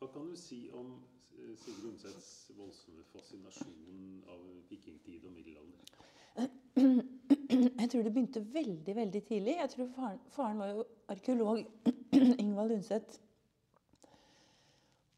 Hva 0.00 0.06
kan 0.08 0.30
du 0.30 0.36
si 0.40 0.62
om 0.72 0.94
Sigurd 1.20 1.58
Sigrid 1.60 1.88
Undsets 1.90 2.28
voldsomme 2.56 3.02
fascinasjon 3.10 4.22
av 4.32 4.44
vikingtid 4.70 5.26
og 5.28 5.34
middelalder? 5.34 5.82
Jeg 7.50 7.88
tror 7.92 8.06
det 8.06 8.12
begynte 8.14 8.40
veldig 8.54 8.94
veldig 8.96 9.20
tidlig. 9.28 9.58
Jeg 9.58 9.70
tror 9.74 9.90
Faren, 9.92 10.22
faren 10.32 10.62
var 10.62 10.70
jo 10.72 10.86
arkeolog. 11.12 11.60
Ingvald 12.42 12.72
Undset. 12.78 13.18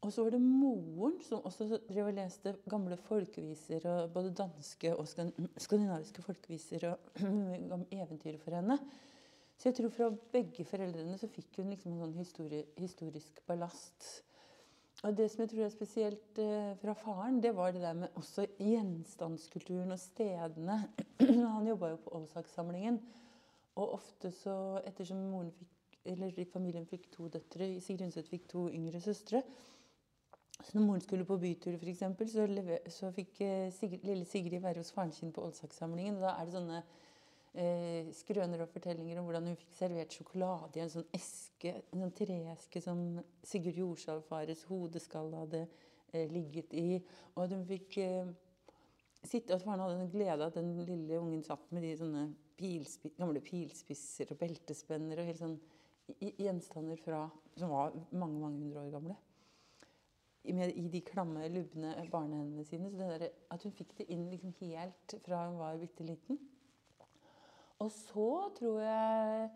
Og 0.03 0.11
så 0.11 0.25
var 0.25 0.35
det 0.35 0.41
moren 0.43 1.15
som 1.23 1.47
også 1.47 1.69
drev 1.87 2.09
og 2.09 2.19
leste 2.19 2.53
gamle 2.67 2.99
folkeviser, 3.05 3.87
og 3.87 4.11
både 4.11 4.35
danske 4.35 4.91
og 4.97 5.07
skandinaviske 5.07 6.27
folkeviser 6.27 6.89
og 6.91 7.23
eventyr 8.01 8.35
for 8.43 8.59
henne. 8.59 8.75
Så 9.55 9.71
jeg 9.71 9.79
tror 9.79 9.95
fra 9.95 10.11
begge 10.35 10.67
foreldrene 10.67 11.15
så 11.23 11.31
fikk 11.31 11.63
hun 11.63 11.71
liksom 11.71 11.95
en 11.95 12.03
sånn 12.03 12.19
histori 12.19 12.65
historisk 12.83 13.39
ballast. 13.47 14.11
Og 15.03 15.17
det 15.17 15.25
som 15.31 15.41
jeg 15.43 15.51
tror 15.51 15.65
er 15.65 15.73
spesielt 15.73 16.39
eh, 16.39 16.71
fra 16.79 16.93
faren, 16.95 17.41
det 17.43 17.51
var 17.55 17.73
det 17.75 17.81
der 17.83 17.97
med 17.97 18.15
også 18.15 18.45
gjenstandskulturen 18.55 19.91
og 19.91 19.99
stedene. 19.99 20.77
Han 21.55 21.67
jobba 21.67 21.89
jo 21.91 21.99
på 22.05 22.13
Ålsakssamlingen. 22.21 23.01
Og 23.75 23.97
ofte 23.97 24.31
så, 24.31 24.55
ettersom 24.87 25.19
moren 25.33 25.51
fikk, 25.51 25.69
eller 26.13 26.45
familien 26.53 26.87
fikk 26.87 27.09
to 27.11 27.27
døtre, 27.31 27.67
Sigrid 27.81 28.05
Undset 28.07 28.31
fikk 28.31 28.47
to 28.51 28.67
yngre 28.69 29.01
søstre, 29.01 29.41
så 30.63 30.77
når 30.77 30.85
moren 30.85 31.01
skulle 31.01 31.25
på 31.25 31.37
bytur, 31.41 31.75
f.eks., 31.79 32.03
så, 32.31 32.47
så 32.87 33.11
fikk 33.15 33.41
eh, 33.43 33.71
Sigrid, 33.73 34.03
lille 34.07 34.27
Sigrid 34.29 34.61
være 34.63 34.83
hos 34.83 34.91
faren 34.95 35.11
sin 35.11 35.33
på 35.33 35.41
og 35.41 35.55
Da 35.57 36.35
er 36.37 36.45
det 36.45 36.53
sånne 36.53 36.83
skrøner 37.53 38.63
og 38.63 38.69
fortellinger 38.73 39.19
om 39.19 39.27
hvordan 39.27 39.51
hun 39.51 39.57
fikk 39.59 39.75
servert 39.77 40.15
sjokolade 40.15 40.79
i 40.79 40.81
en 40.81 40.89
sånn 40.89 41.09
eske, 41.13 41.75
en 41.93 42.01
sånn 42.01 42.15
treeske 42.17 42.81
som 42.81 43.03
Sigurd 43.45 43.77
Jordsalfares 43.77 44.63
hodeskall 44.71 45.29
hadde 45.37 45.67
eh, 45.67 46.25
ligget 46.31 46.73
i. 46.73 46.97
Og 47.35 47.43
at 47.45 47.53
hun 47.53 47.67
fikk 47.69 47.99
eh, 48.01 48.31
sitte, 49.21 49.53
at 49.53 49.61
faren 49.61 49.83
hadde 49.85 50.09
glede 50.15 50.39
av 50.39 50.47
at 50.47 50.57
den 50.57 50.73
lille 50.81 51.19
ungen 51.21 51.43
satt 51.45 51.69
med 51.75 51.85
de 51.85 51.93
sånne 51.99 52.25
pilspi, 52.57 53.13
gamle 53.19 53.43
pilspisser 53.45 54.33
og 54.33 54.41
beltespenner 54.41 55.21
og 55.21 55.29
helt 55.29 55.43
sånn 55.43 55.59
gjenstander 56.19 56.97
fra, 56.99 57.27
som 57.55 57.71
var 57.71 57.93
mange, 58.11 58.41
mange 58.41 58.63
hundre 58.63 58.81
år 58.81 58.97
gamle 58.97 59.19
i 60.43 60.89
de 60.91 60.99
klamme, 61.07 61.45
lubne 61.47 61.93
barnehendene 62.11 62.65
sine. 62.67 62.89
Så 62.91 62.97
der, 62.97 63.29
at 63.53 63.63
hun 63.63 63.71
fikk 63.71 63.93
det 63.97 64.09
inn 64.11 64.25
liksom 64.27 64.51
helt 64.59 65.15
fra 65.23 65.45
hun 65.47 65.61
var 65.61 65.77
bitte 65.79 66.03
liten. 66.03 66.39
Og 67.83 67.91
så 67.91 68.27
tror 68.57 68.79
jeg 68.83 69.49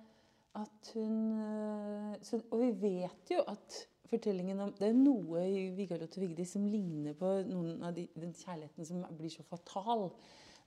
at 0.58 0.90
hun 0.96 1.20
eh, 1.38 2.18
så, 2.26 2.42
Og 2.52 2.64
vi 2.64 2.72
vet 2.82 3.32
jo 3.32 3.44
at 3.48 3.84
fortellingen 4.08 4.60
om 4.64 4.74
Det 4.74 4.90
er 4.90 4.98
noe 4.98 5.44
i 5.48 5.68
Vigalotte 5.76 6.22
Vigdis 6.24 6.56
som 6.56 6.66
ligner 6.68 7.16
på 7.18 7.30
noen 7.48 7.84
av 7.84 7.96
de, 7.96 8.08
den 8.16 8.34
kjærligheten 8.36 8.88
som 8.88 9.06
blir 9.18 9.32
så 9.32 9.44
fatal. 9.48 10.10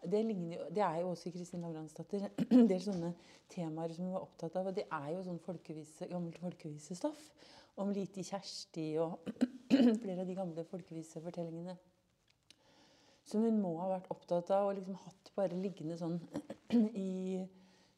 Det, 0.00 0.20
ligner, 0.25 0.69
det 0.72 0.84
er 0.84 1.00
jo 1.03 1.11
også 1.12 1.28
i 1.28 1.34
Kristin 1.34 1.64
Lavransdatter 1.64 2.28
en 2.56 2.69
del 2.69 2.83
sånne 2.84 3.14
temaer 3.53 3.92
som 3.97 4.06
hun 4.06 4.16
var 4.16 4.25
opptatt 4.25 4.56
av. 4.61 4.70
Og 4.70 4.77
det 4.77 4.86
er 4.86 5.08
jo 5.14 5.25
sånn 5.27 5.41
folkevise, 5.44 6.08
gammelt 6.12 6.41
folkevisestoff 6.41 7.27
om 7.81 7.92
Lite 7.97 8.25
Kjersti 8.25 8.91
og 9.00 9.20
flere 10.03 10.20
av 10.22 10.28
de 10.28 10.36
gamle 10.36 10.64
folkevisefortellingene. 10.69 11.77
Som 13.31 13.47
hun 13.47 13.61
må 13.62 13.77
ha 13.78 13.92
vært 13.92 14.11
opptatt 14.11 14.50
av 14.56 14.69
og 14.69 14.77
liksom 14.78 14.98
hatt 15.05 15.31
bare 15.36 15.59
liggende 15.59 15.97
sånn 16.00 16.19
i 16.98 17.39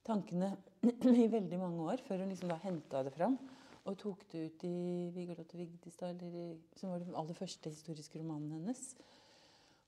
tankene 0.04 0.52
i 1.24 1.30
veldig 1.32 1.60
mange 1.60 1.88
år, 1.94 2.02
før 2.04 2.24
hun 2.24 2.32
liksom 2.34 2.52
da 2.52 2.60
henta 2.64 3.04
det 3.06 3.14
fram 3.16 3.38
og 3.82 3.96
tok 3.98 4.20
det 4.30 4.44
ut 4.46 4.64
i 4.68 4.76
Vigalotte 5.10 5.58
Vigdisdal, 5.58 6.20
som 6.78 6.92
var 6.92 7.00
den 7.02 7.16
aller 7.18 7.34
første 7.34 7.72
historiske 7.72 8.20
romanen 8.20 8.52
hennes. 8.54 8.82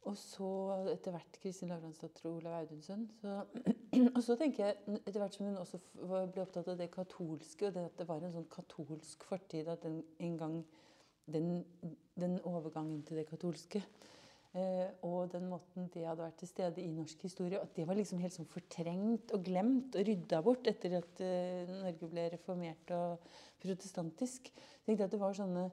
Og 0.05 0.17
så 0.19 0.49
etter 0.93 1.15
hvert 1.15 1.39
Kristin 1.41 1.71
Lavransdatter 1.71 2.27
og 2.29 2.41
Olav 2.41 2.57
Audunsen. 2.59 3.07
Og 4.17 4.19
så 4.27 4.35
tenker 4.37 4.67
jeg, 4.67 4.99
etter 4.99 5.21
hvert 5.23 5.37
som 5.37 5.47
hun 5.47 5.61
også 5.63 5.79
ble 5.95 6.43
opptatt 6.43 6.67
av 6.69 6.77
det 6.77 6.91
katolske, 6.93 7.69
og 7.69 7.77
det 7.77 7.87
at 7.87 8.03
det 8.03 8.09
var 8.11 8.27
en 8.27 8.35
sånn 8.35 8.51
katolsk 8.53 9.25
fortid 9.25 9.71
at 9.71 9.87
den, 9.87 10.03
en 10.27 10.35
gang 10.41 10.59
den, 11.31 11.49
den 12.21 12.37
overgangen 12.45 13.01
til 13.07 13.23
det 13.23 13.29
katolske 13.31 13.81
og 14.55 15.33
den 15.33 15.49
måten 15.51 15.89
det 15.91 16.05
hadde 16.07 16.23
vært 16.23 16.37
til 16.39 16.51
stede 16.51 16.83
i 16.83 16.93
norsk 16.95 17.25
historie, 17.27 17.59
at 17.59 17.73
det 17.75 17.89
var 17.89 17.99
liksom 17.99 18.21
helt 18.23 18.37
sånn 18.37 18.51
fortrengt 18.51 19.33
og 19.35 19.43
glemt 19.47 19.97
og 19.99 20.07
rydda 20.07 20.39
bort 20.47 20.69
etter 20.71 21.01
at 21.01 21.23
eh, 21.27 21.73
Norge 21.73 22.11
ble 22.13 22.29
reformert 22.37 22.93
og 22.95 23.25
protestantisk. 23.65 24.53
Jeg 24.55 24.87
tenkte 24.87 25.09
at 25.09 25.17
det 25.17 25.23
var 25.23 25.35
sånne 25.35 25.67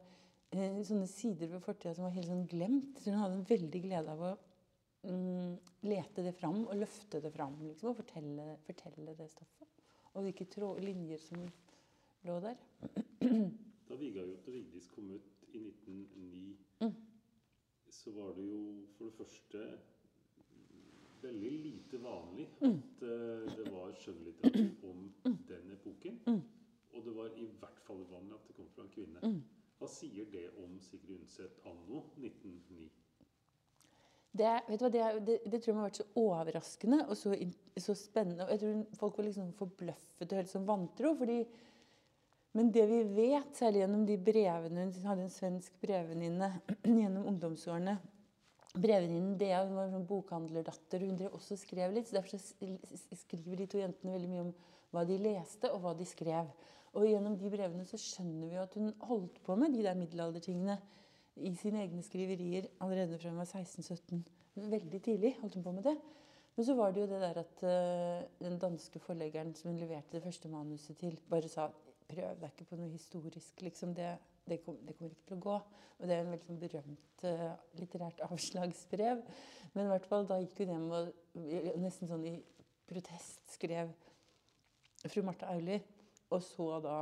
Eh, 0.52 0.81
sånne 0.84 1.08
sider 1.08 1.47
ved 1.47 1.62
fortida 1.64 1.94
som 1.96 2.09
var 2.09 2.16
helt 2.18 2.28
sånn 2.28 2.47
glemt. 2.52 3.00
Så 3.00 3.12
hun 3.12 3.22
hadde 3.22 3.38
en 3.40 3.47
veldig 3.47 3.81
glede 3.86 4.12
av 4.16 4.24
å 4.28 4.31
mm, 5.08 5.53
lete 5.88 6.25
det 6.25 6.34
fram 6.36 6.66
og 6.66 6.75
løfte 6.75 7.22
det 7.24 7.31
fram. 7.31 7.56
Liksom, 7.63 7.94
og 7.94 8.02
fortelle, 8.02 8.48
fortelle, 8.66 9.16
det 9.16 9.30
stoffet. 9.31 9.69
Og 10.12 10.25
hvilke 10.28 10.50
tråd, 10.52 10.81
linjer 10.84 11.22
som 11.24 11.46
lå 12.28 12.36
der. 12.44 12.59
Da 13.88 14.00
Vigajot 14.00 14.44
og 14.48 14.52
Vigdis 14.58 14.92
kom 14.92 15.08
ut 15.12 15.48
i 15.52 15.63
1909, 15.68 16.52
mm. 16.84 16.92
Så 17.91 18.12
var 18.16 18.34
det 18.38 18.46
jo 18.47 18.62
for 18.97 19.09
det 19.09 19.18
første 19.19 19.66
veldig 21.22 21.52
lite 21.52 22.00
vanlig 22.02 22.47
mm. 22.62 22.72
at 22.72 23.03
uh, 23.03 23.57
det 23.57 23.66
var 23.72 23.91
skjønnlitteratur 24.00 24.88
om 24.90 25.03
mm. 25.25 25.38
den 25.50 25.74
epoken. 25.75 26.19
Mm. 26.25 26.41
Og 26.91 27.06
det 27.06 27.16
var 27.16 27.35
i 27.38 27.46
hvert 27.59 27.84
fall 27.85 28.01
uvanlig 28.06 28.38
at 28.38 28.47
det 28.47 28.56
kom 28.57 28.69
fra 28.75 28.85
en 28.88 28.94
kvinne. 28.96 29.22
Mm. 29.24 29.41
Hva 29.81 29.90
sier 29.90 30.28
det 30.34 30.47
om 30.62 30.80
Sigrid 30.85 31.19
Undset 31.19 31.62
anno 31.66 32.03
1909? 32.18 32.90
Det, 34.31 34.51
vet 34.69 34.80
du 34.80 34.85
hva, 34.85 34.91
det, 34.94 35.06
det, 35.28 35.38
det, 35.51 35.59
tror 35.59 35.74
jeg 35.74 35.78
har 35.78 35.88
vært 35.90 36.00
så 36.00 36.06
overraskende 36.22 37.00
og 37.03 37.18
så, 37.19 37.34
så, 37.75 37.96
spennende. 38.00 38.46
og 38.46 38.53
jeg 38.53 38.62
tror 38.62 39.00
Folk 39.00 39.18
var 39.19 39.28
liksom 39.28 39.50
forbløffet 39.59 40.30
og 40.30 40.40
helt 40.40 40.51
sånn 40.53 40.68
vantro. 40.69 41.12
fordi 41.19 41.41
men 42.57 42.72
det 42.75 42.84
vi 42.89 43.03
vet, 43.16 43.53
særlig 43.56 43.85
gjennom 43.85 44.01
de 44.07 44.17
brevene 44.19 44.88
Hun 44.91 45.06
hadde 45.07 45.28
en 45.28 45.31
svensk 45.31 45.75
brevvenninne 45.84 46.50
gjennom 46.84 47.29
ungdomsårene. 47.31 47.95
Brevvenninnen 48.72 49.38
hun 49.39 49.75
var 49.75 49.88
en 49.91 50.07
bokhandlerdatter. 50.07 51.06
Hun 51.07 51.17
drev 51.19 51.35
også 51.35 51.56
skrev 51.59 51.95
litt. 51.95 52.09
så 52.09 52.19
Derfor 52.19 52.39
skriver 53.23 53.56
de 53.57 53.67
to 53.72 53.79
jentene 53.79 54.16
veldig 54.16 54.29
mye 54.31 54.45
om 54.45 54.53
hva 54.91 55.06
de 55.07 55.17
leste, 55.19 55.72
og 55.72 55.84
hva 55.84 55.94
de 55.95 56.07
skrev. 56.07 56.51
Og 56.91 57.07
gjennom 57.07 57.38
de 57.39 57.51
brevene 57.51 57.88
så 57.88 58.00
skjønner 58.00 58.51
vi 58.51 58.59
at 58.59 58.75
hun 58.75 58.91
holdt 59.07 59.39
på 59.45 59.56
med 59.59 59.72
de 59.72 59.83
der 59.85 59.95
middelaldertingene 59.95 60.75
i 61.39 61.53
sine 61.56 61.85
egne 61.85 62.03
skriverier 62.03 62.68
allerede 62.83 63.19
fra 63.19 63.31
hun 63.31 63.39
var 63.39 63.47
16-17. 63.47 64.19
Veldig 64.72 65.00
tidlig 65.03 65.38
holdt 65.39 65.56
hun 65.56 65.63
på 65.63 65.75
med 65.78 65.88
det. 65.88 65.95
Men 66.57 66.68
så 66.68 66.75
var 66.75 66.91
det 66.91 67.06
jo 67.06 67.07
det 67.07 67.22
der 67.23 67.39
at 67.39 67.63
uh, 67.63 68.28
den 68.44 68.59
danske 68.59 69.00
forleggeren 69.00 69.56
som 69.56 69.72
hun 69.72 69.79
leverte 69.79 70.18
det 70.18 70.23
første 70.25 70.51
manuset 70.51 71.00
til, 71.00 71.16
bare 71.31 71.47
sa 71.47 71.69
prøv 72.11 72.41
deg 72.41 72.51
ikke 72.53 72.69
på 72.69 72.79
noe 72.79 72.91
historisk. 72.94 73.63
liksom 73.66 73.95
det, 73.97 74.11
det, 74.47 74.59
kom, 74.66 74.77
det, 74.85 74.95
kommer 74.97 75.16
ikke 75.16 75.29
til 75.31 75.39
å 75.39 75.45
gå. 75.47 75.57
Og 76.01 76.09
det 76.09 76.16
er 76.16 76.23
en 76.23 76.31
veldig 76.33 76.49
sånn 76.49 76.61
berømt 76.61 77.25
uh, 77.29 77.49
litterært 77.79 78.23
avslagsbrev. 78.27 79.25
Men 79.73 79.88
i 79.88 79.91
hvert 79.94 80.07
fall 80.09 80.27
da 80.29 80.39
gikk 80.41 80.63
hun 80.63 80.73
hjem 80.75 80.88
og 80.97 81.11
nesten 81.81 82.09
sånn 82.09 82.27
i 82.27 82.38
protest 82.91 83.53
skrev 83.53 83.91
fru 85.07 85.21
Martha 85.25 85.53
Auli 85.53 85.79
og 86.31 86.41
så 86.44 86.67
da 86.83 86.97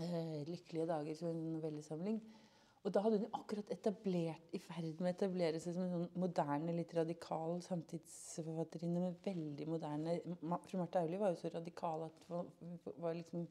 eh, 0.00 0.42
'Lykkelige 0.46 0.86
dager', 0.86 1.14
som 1.14 1.28
en 1.28 1.42
novellesamling. 1.52 2.20
Og 2.82 2.94
da 2.94 3.00
hadde 3.00 3.18
hun 3.18 3.34
akkurat 3.38 3.68
etablert, 3.70 4.48
i 4.52 4.58
ferd 4.58 4.98
med 4.98 5.12
å 5.12 5.14
etablere 5.14 5.60
seg 5.62 5.76
som 5.76 5.84
en 5.84 5.92
sånn 5.92 6.08
moderne, 6.18 6.74
litt 6.74 6.94
radikal 6.96 7.60
samtidsforfatterinne 7.62 9.04
med 9.04 9.20
veldig 9.22 9.68
moderne 9.70 10.16
Fru 10.66 10.80
Martha 10.80 11.04
Auli 11.04 11.20
var 11.20 11.30
jo 11.30 11.38
så 11.38 11.52
radikal 11.54 12.08
at 12.08 12.24
hun 12.26 12.80
var 13.04 13.14
liksom 13.14 13.46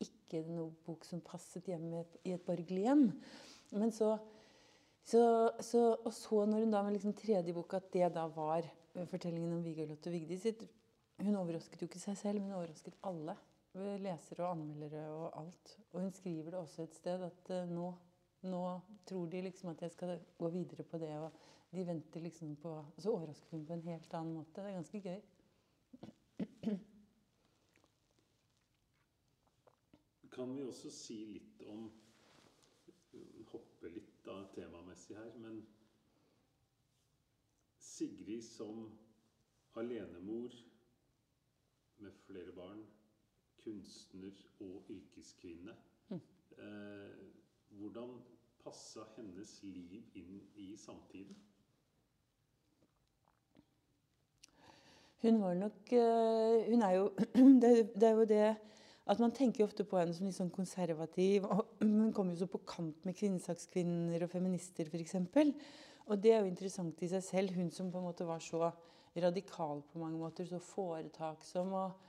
ikke 0.00 0.42
noe 0.48 0.72
bok 0.86 1.04
som 1.08 1.22
passet 1.24 1.68
hjemme 1.70 2.04
i 2.24 2.34
et 2.34 2.44
borgerlig 2.46 2.86
hjem. 2.86 3.06
Men 3.76 3.92
så, 3.94 4.14
så, 5.04 5.22
så, 5.62 5.84
Og 6.04 6.12
så 6.14 6.44
når 6.46 6.64
hun 6.64 6.74
da 6.74 6.82
med 6.82 6.96
liksom 6.96 7.14
tredje 7.18 7.54
bok 7.54 7.76
at 7.78 7.90
det 7.92 8.12
da 8.14 8.26
var 8.32 8.66
fortellingen 9.10 9.52
om 9.54 9.62
Vigalotte 9.64 10.10
og 10.10 10.16
Vigdis 10.16 10.48
Hun 11.20 11.36
overrasket 11.36 11.82
jo 11.82 11.86
ikke 11.86 12.00
seg 12.00 12.16
selv, 12.18 12.40
men 12.40 12.50
hun 12.50 12.60
overrasket 12.62 12.96
alle 13.04 13.36
lesere 13.74 14.44
og 14.44 14.56
anmeldere 14.56 15.02
og 15.12 15.40
alt. 15.40 15.76
Og 15.92 16.00
hun 16.00 16.12
skriver 16.12 16.50
det 16.50 16.58
også 16.58 16.82
et 16.82 16.94
sted 16.94 17.22
at 17.22 17.50
uh, 17.50 17.68
nå, 17.70 17.92
nå, 18.42 18.62
tror 19.06 19.26
de 19.30 19.42
liksom 19.42 19.70
at 19.70 19.82
jeg 19.82 19.90
skal 19.90 20.18
gå 20.38 20.48
videre 20.48 20.82
på 20.82 20.98
det. 20.98 21.12
Og 21.18 21.30
de 21.76 21.86
venter 21.86 22.20
liksom 22.20 22.56
på 22.56 22.68
Og 22.68 22.98
så 22.98 23.12
overrasket 23.12 23.50
hun 23.50 23.66
på 23.66 23.72
en 23.76 23.82
helt 23.82 24.14
annen 24.14 24.34
måte. 24.34 24.62
Det 24.62 24.70
er 24.70 24.80
ganske 24.80 25.00
gøy. 25.00 25.20
Kan 30.40 30.54
vi 30.56 30.62
også 30.64 30.88
si 30.88 31.18
litt 31.28 31.58
om 31.68 31.82
Hoppe 33.50 33.90
litt 33.92 34.14
da 34.24 34.38
temamessig 34.54 35.18
her, 35.18 35.34
men 35.36 35.58
Sigrid 37.76 38.40
som 38.46 38.86
alenemor 39.76 40.54
med 42.00 42.16
flere 42.24 42.54
barn 42.56 42.80
kunstner 43.60 44.40
og 44.64 44.88
yrkeskvinne. 44.94 45.74
Mm. 46.08 46.22
Eh, 46.64 47.20
hvordan 47.82 48.16
passa 48.64 49.04
hennes 49.18 49.52
liv 49.66 50.08
inn 50.22 50.40
i 50.56 50.70
samtiden? 50.80 51.36
Hun 55.20 55.42
var 55.44 55.54
nok 55.66 55.92
øh, 55.92 56.64
Hun 56.72 56.88
er 56.88 56.90
jo 56.96 57.12
det, 57.36 57.90
det, 58.00 58.08
er 58.08 58.16
jo 58.22 58.24
det 58.24 58.56
at 59.10 59.18
man 59.18 59.32
tenker 59.34 59.66
ofte 59.66 59.84
på 59.86 59.98
henne 59.98 60.14
som 60.14 60.28
litt 60.28 60.36
sånn 60.36 60.52
konservativ. 60.54 61.46
og 61.48 61.64
Hun 61.82 62.12
kom 62.14 62.30
jo 62.30 62.38
så 62.42 62.50
på 62.50 62.62
kant 62.68 63.06
med 63.06 63.16
kvinnesakskvinner 63.18 64.22
og 64.24 64.30
feminister 64.30 64.90
f.eks. 64.90 65.16
Og 66.10 66.20
det 66.22 66.34
er 66.34 66.44
jo 66.44 66.50
interessant 66.50 67.02
i 67.02 67.10
seg 67.10 67.24
selv. 67.26 67.56
Hun 67.58 67.72
som 67.74 67.90
på 67.90 67.98
en 68.00 68.06
måte 68.06 68.28
var 68.28 68.42
så 68.44 68.70
radikal 69.20 69.82
på 69.90 69.98
mange 69.98 70.20
måter, 70.20 70.46
så 70.46 70.60
foretaksom 70.62 71.74
og, 71.74 72.06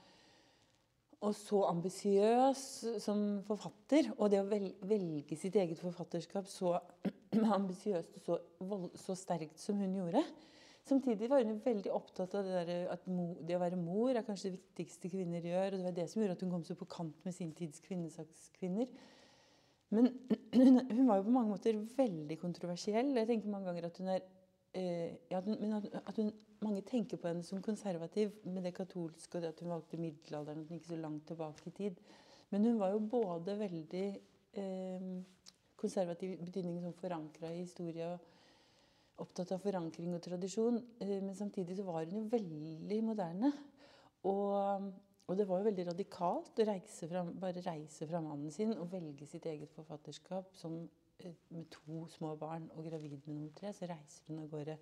og 1.22 1.34
så 1.34 1.64
ambisiøs 1.72 2.62
som 3.02 3.42
forfatter. 3.48 4.12
Og 4.18 4.30
det 4.30 4.42
å 4.42 4.46
velge 4.46 5.38
sitt 5.38 5.58
eget 5.58 5.82
forfatterskap 5.82 6.50
så 6.50 6.76
ambisiøst 7.58 8.20
og 8.20 8.26
så, 8.28 8.40
så 9.08 9.18
sterkt 9.18 9.58
som 9.62 9.82
hun 9.82 9.98
gjorde, 9.98 10.22
Samtidig 10.88 11.28
var 11.30 11.44
hun 11.46 11.60
veldig 11.62 11.92
opptatt 11.94 12.34
av 12.34 12.48
det 12.66 12.76
at 12.90 13.04
mo, 13.06 13.36
det 13.46 13.54
å 13.54 13.62
være 13.62 13.78
mor 13.78 14.10
er 14.10 14.24
kanskje 14.26 14.50
det 14.50 14.58
viktigste 14.58 15.10
kvinner 15.12 15.44
gjør. 15.46 15.76
og 15.76 15.78
Det 15.78 15.86
var 15.86 15.96
det 15.98 16.06
som 16.10 16.22
gjorde 16.22 16.34
at 16.34 16.42
hun 16.42 16.54
kom 16.56 16.64
så 16.66 16.76
på 16.78 16.88
kant 16.90 17.26
med 17.26 17.36
sin 17.36 17.52
tids 17.54 17.82
kvinnesakskvinner. 17.84 18.88
Men 19.94 20.08
hun, 20.58 20.80
hun, 20.90 21.04
var 21.06 21.20
jo 21.20 21.28
på 21.28 21.34
mange 21.36 21.54
måter 21.54 21.78
veldig 21.96 22.38
kontroversiell. 22.40 23.12
Jeg 23.14 23.30
tenker 23.30 23.52
mange 23.52 23.70
ganger 23.70 23.86
at 23.88 24.00
hun 24.02 24.10
er 24.10 24.24
eh, 24.74 25.20
ja, 25.30 25.42
men 25.46 25.78
at, 25.78 25.92
at 26.02 26.18
hun, 26.22 26.32
Mange 26.62 26.84
tenker 26.86 27.18
på 27.18 27.26
henne 27.26 27.42
som 27.42 27.58
konservativ 27.58 28.36
med 28.46 28.62
det 28.62 28.70
katolske 28.76 29.34
og 29.34 29.42
det 29.42 29.48
at 29.50 29.62
hun 29.64 29.72
valgte 29.72 29.98
middelalderen 29.98 30.60
og 30.62 30.76
ikke 30.76 30.92
så 30.92 30.98
langt 31.00 31.24
tilbake 31.26 31.64
i 31.66 31.72
tid. 31.74 31.96
Men 32.54 32.68
hun 32.68 32.76
var 32.78 32.92
jo 32.92 33.00
både 33.10 33.56
veldig 33.58 34.04
eh, 34.62 35.08
konservativ 35.74 36.36
i 36.36 36.44
betydningen 36.44 36.84
som 36.84 36.94
forankra 36.94 37.50
i 37.50 37.64
historie 37.64 38.12
og 38.12 38.28
opptatt 39.22 39.54
av 39.54 39.62
forankring 39.62 40.14
og 40.16 40.22
tradisjon. 40.24 40.80
Eh, 41.00 41.18
men 41.22 41.34
samtidig 41.38 41.78
så 41.78 41.86
var 41.86 42.04
hun 42.04 42.18
jo 42.20 42.28
veldig 42.32 43.00
moderne. 43.06 43.52
Og, 44.28 44.88
og 45.26 45.38
det 45.38 45.46
var 45.48 45.60
jo 45.60 45.68
veldig 45.70 45.86
radikalt 45.90 46.62
å 46.62 46.66
reise 46.68 47.08
fra, 47.10 47.24
bare 47.24 47.64
reise 47.64 48.06
fra 48.06 48.22
mannen 48.22 48.54
sin 48.54 48.74
og 48.76 48.90
velge 48.92 49.26
sitt 49.30 49.46
eget 49.50 49.72
forfatterskap. 49.74 50.50
Som 50.58 50.82
eh, 51.22 51.36
med 51.54 51.70
to 51.74 52.06
små 52.16 52.34
barn 52.40 52.70
og 52.76 52.86
gravid 52.88 53.18
med 53.20 53.34
nummer 53.34 53.54
tre, 53.58 53.74
så 53.76 53.90
reiser 53.90 54.28
hun 54.28 54.42
av 54.44 54.50
gårde 54.52 54.78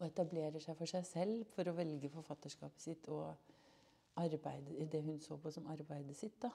og 0.00 0.06
etablerer 0.06 0.62
seg 0.64 0.78
for 0.78 0.88
seg 0.88 1.04
selv 1.04 1.48
for 1.54 1.68
å 1.68 1.76
velge 1.76 2.08
forfatterskapet 2.08 2.80
sitt 2.80 3.08
og 3.12 3.26
arbeide, 4.20 4.86
det 4.88 5.02
hun 5.04 5.20
så 5.20 5.36
på 5.36 5.52
som 5.52 5.68
arbeidet 5.70 6.16
sitt. 6.16 6.40
da. 6.42 6.50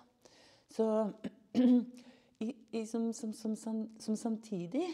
Så 0.69 0.87
i, 2.45 2.49
i, 2.71 2.85
som, 2.89 3.11
som, 3.13 3.33
som, 3.33 3.83
som 3.99 4.15
samtidig 4.17 4.87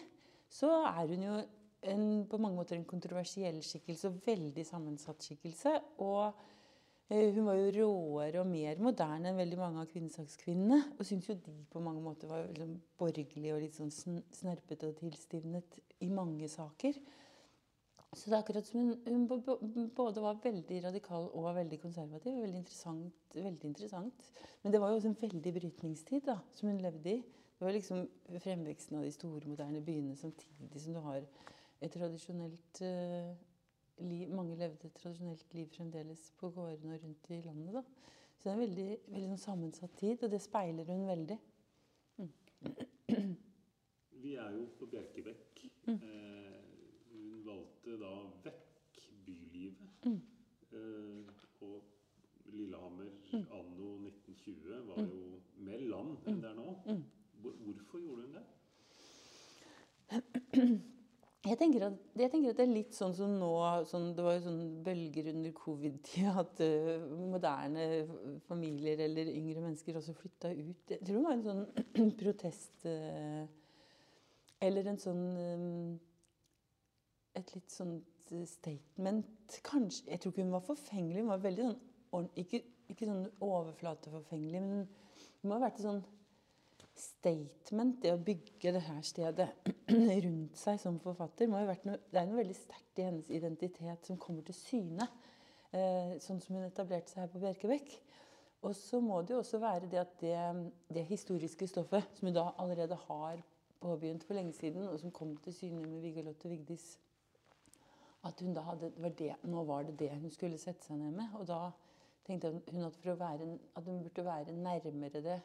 så 0.51 0.69
er 0.89 1.07
hun 1.07 1.23
jo 1.25 1.35
en, 1.81 2.25
på 2.29 2.39
mange 2.41 2.59
måter 2.59 2.77
en 2.77 2.87
kontroversiell 2.87 3.61
skikkelse 3.65 4.09
og 4.09 4.19
veldig 4.25 4.65
sammensatt 4.67 5.23
skikkelse. 5.23 5.73
Og 6.03 6.27
eh, 7.09 7.31
hun 7.33 7.47
var 7.47 7.57
jo 7.57 7.71
råere 7.77 8.43
og 8.43 8.51
mer 8.51 8.83
moderne 8.83 9.31
enn 9.31 9.39
veldig 9.39 9.59
mange 9.61 9.81
av 9.81 9.89
kvinnesakskvinnene. 9.93 10.81
Og 10.97 11.07
syntes 11.07 11.31
jo 11.31 11.39
de 11.47 11.55
på 11.71 11.83
mange 11.83 12.03
måter 12.03 12.29
var 12.31 12.45
liksom 12.51 12.77
borgerlige 12.99 13.55
og 13.55 13.63
litt 13.63 13.79
sånn 13.79 13.93
snerpete 13.93 14.91
og 14.91 14.99
tilstivnet 14.99 15.81
i 16.03 16.11
mange 16.11 16.51
saker. 16.51 16.99
Så 18.11 18.27
det 18.27 18.35
er 18.35 18.41
akkurat 18.41 18.67
som 18.67 18.81
hun, 18.83 18.95
hun, 19.07 19.91
både 19.95 20.19
var 20.19 20.39
veldig 20.43 20.81
radikal 20.83 21.29
og 21.31 21.53
veldig 21.55 21.77
konservativ. 21.79 22.41
Veldig 22.43 22.59
interessant, 22.59 23.37
veldig 23.37 23.69
interessant. 23.69 24.31
Men 24.63 24.73
det 24.73 24.81
var 24.83 24.91
jo 24.91 24.99
også 24.99 25.13
en 25.13 25.21
veldig 25.21 25.53
brytningstid 25.61 26.25
da, 26.27 26.41
som 26.51 26.67
hun 26.67 26.83
levde 26.83 27.15
i. 27.15 27.21
Det 27.61 27.65
var 27.65 27.73
liksom 27.73 28.07
fremveksten 28.39 28.95
av 28.97 29.03
de 29.03 29.11
store, 29.11 29.45
moderne 29.45 29.83
byene 29.85 30.15
samtidig 30.17 30.81
som 30.81 30.95
du 30.95 30.99
har 30.99 31.19
et 31.81 31.91
tradisjonelt 31.93 32.81
uh, 32.81 33.35
liv 34.01 34.31
Mange 34.33 34.55
levde 34.57 34.87
et 34.89 34.95
tradisjonelt 34.97 35.53
liv 35.53 35.67
fremdeles 35.69 36.23
på 36.39 36.49
gårdene 36.49 36.95
og 36.95 37.03
rundt 37.03 37.29
i 37.29 37.37
landet. 37.45 37.73
da. 37.73 37.83
Så 38.37 38.41
det 38.43 38.49
er 38.49 38.55
en 38.55 38.63
veldig, 38.63 38.87
veldig 39.13 39.29
sånn 39.29 39.43
sammensatt 39.43 39.93
tid, 40.01 40.23
og 40.23 40.33
det 40.33 40.41
speiler 40.41 40.89
hun 40.89 41.05
veldig. 41.11 41.37
Mm. 42.17 43.37
Vi 44.25 44.33
er 44.41 44.57
jo 44.57 44.65
på 44.81 44.89
Bjerkebekk. 44.95 45.63
Mm. 45.85 46.01
Eh, 46.01 46.59
hun 47.13 47.39
valgte 47.45 48.01
da 48.01 48.11
vekk 48.49 49.05
bylivet. 49.29 50.09
Mm. 50.09 50.19
Eh, 50.73 51.33
og 51.69 52.49
Lillehammer 52.57 53.13
mm. 53.29 53.45
anno 53.53 53.95
1920 54.09 54.85
var 54.89 55.05
mm. 55.05 55.13
jo 55.13 55.41
mer 55.69 55.89
land 55.93 56.25
enn 56.25 56.41
det 56.41 56.55
er 56.55 56.63
nå. 56.63 56.79
Hvorfor 57.41 57.99
gjorde 57.99 58.23
hun 58.27 58.33
det? 58.37 58.45
Jeg 61.41 61.57
tenker, 61.57 61.87
at, 61.87 61.93
jeg 62.13 62.29
tenker, 62.29 62.51
at, 62.51 62.57
det 62.59 62.65
er 62.67 62.73
litt 62.75 62.93
sånn 62.93 63.15
som 63.17 63.31
nå 63.41 63.47
sånn, 63.89 64.11
Det 64.13 64.21
var 64.21 64.35
jo 64.35 64.43
sånn 64.43 64.59
bølger 64.85 65.31
under 65.31 65.53
covid-tida 65.57 66.33
at 66.43 66.61
uh, 66.61 67.07
moderne 67.31 67.85
familier 68.45 69.01
eller 69.07 69.31
yngre 69.31 69.63
mennesker 69.63 69.97
også 69.97 70.13
flytta 70.19 70.51
ut. 70.53 70.93
Jeg 70.93 71.01
tror 71.01 71.17
det 71.17 71.23
var 71.25 71.39
en 71.39 71.47
sånn 71.47 72.11
protest 72.21 72.85
uh, 72.85 73.41
Eller 74.61 74.91
en 74.91 75.01
sånn 75.01 75.25
um, 75.41 75.97
Et 77.41 77.55
litt 77.55 77.73
sånt 77.73 78.35
statement 78.45 79.57
Kanskje 79.65 80.13
Jeg 80.13 80.21
tror 80.21 80.35
ikke 80.35 80.45
hun 80.45 80.53
var 80.59 80.67
forfengelig. 80.69 81.23
Hun 81.23 81.33
var 81.33 81.41
veldig 81.41 81.69
sånn 81.71 82.29
Ikke, 82.37 82.61
ikke 82.93 83.09
sånn 83.09 83.25
overflateforfengelig, 83.41 84.61
men 84.61 84.85
hun 85.41 85.49
må 85.49 85.57
ha 85.57 85.65
vært 85.65 85.81
sånn 85.81 86.03
statement, 86.97 87.97
det 88.03 88.13
å 88.13 88.21
bygge 88.21 88.73
det 88.75 88.83
her 88.85 89.01
stedet 89.05 89.49
rundt 90.25 90.59
seg 90.59 90.79
som 90.81 90.99
forfatter, 91.01 91.49
noe, 91.49 91.75
det 91.75 92.19
er 92.19 92.29
noe 92.29 92.39
veldig 92.41 92.57
sterkt 92.57 93.01
i 93.01 93.07
hennes 93.07 93.29
identitet 93.33 94.09
som 94.09 94.19
kommer 94.21 94.45
til 94.47 94.57
syne. 94.57 95.07
Eh, 95.71 96.17
sånn 96.19 96.41
som 96.43 96.57
hun 96.57 96.67
etablerte 96.67 97.13
seg 97.13 97.23
her 97.23 97.31
på 97.31 97.41
Bjerkebekk. 97.43 97.93
Og 98.67 98.75
så 98.77 98.99
må 99.01 99.21
det 99.23 99.33
jo 99.33 99.39
også 99.41 99.61
være 99.61 99.87
det 99.89 100.01
at 100.01 100.17
det, 100.21 100.35
det 100.93 101.05
historiske 101.09 101.69
stoffet, 101.69 102.11
som 102.17 102.29
hun 102.29 102.37
da 102.37 102.49
allerede 102.61 102.97
har 103.07 103.39
påbegynt 103.81 104.25
for 104.27 104.37
lenge 104.37 104.53
siden, 104.53 104.85
og 104.85 104.99
som 105.01 105.13
kom 105.15 105.33
til 105.41 105.55
syne 105.57 105.81
med 105.81 106.03
Vigalotte 106.03 106.51
Vigdis 106.51 106.91
at 108.23 108.41
hun 108.41 108.53
da 108.53 108.61
hadde, 108.61 108.91
var 109.01 109.09
det, 109.17 109.31
Nå 109.49 109.63
var 109.65 109.83
det 109.83 109.99
det 109.99 110.11
hun 110.13 110.29
skulle 110.31 110.59
sette 110.61 110.85
seg 110.85 110.99
ned 110.99 111.15
med. 111.17 111.31
Og 111.39 111.47
da 111.49 111.71
tenkte 112.27 112.51
hun 112.71 112.85
at, 112.85 112.99
være, 113.05 113.47
at 113.75 113.87
hun 113.87 114.03
burde 114.03 114.25
være 114.25 114.53
nærmere 114.53 115.23
det 115.25 115.39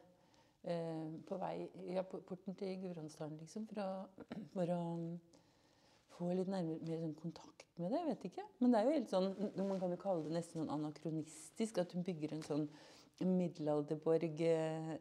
på 0.66 1.38
vei 1.38 1.68
ja, 1.94 2.02
porten 2.02 2.56
til 2.58 2.72
Gudbrandsdalen, 2.82 3.36
liksom, 3.38 3.66
for 3.70 3.82
å, 3.84 3.90
for 4.54 4.72
å 4.74 4.80
få 6.16 6.32
litt 6.32 6.50
nærmere, 6.50 6.80
mer 6.87 7.00
sånn 7.02 7.16
kontakt 7.20 7.64
med 7.76 7.92
det. 7.92 8.00
Jeg 8.00 8.11
vet 8.11 8.26
ikke. 8.30 8.44
Men 8.62 8.73
det 8.73 8.80
er 8.80 8.88
jo 8.88 8.96
helt 8.96 9.12
sånn, 9.12 9.30
man 9.61 9.80
kan 9.82 9.92
jo 9.92 10.00
kalle 10.00 10.25
det 10.26 10.37
nesten 10.37 10.62
sånn 10.62 10.75
anakronistisk 10.78 11.80
at 11.82 11.92
hun 11.94 12.06
bygger 12.06 12.37
en 12.37 12.44
sånn 12.46 12.68
middelalderborg 13.25 14.42
eh, 14.44 14.92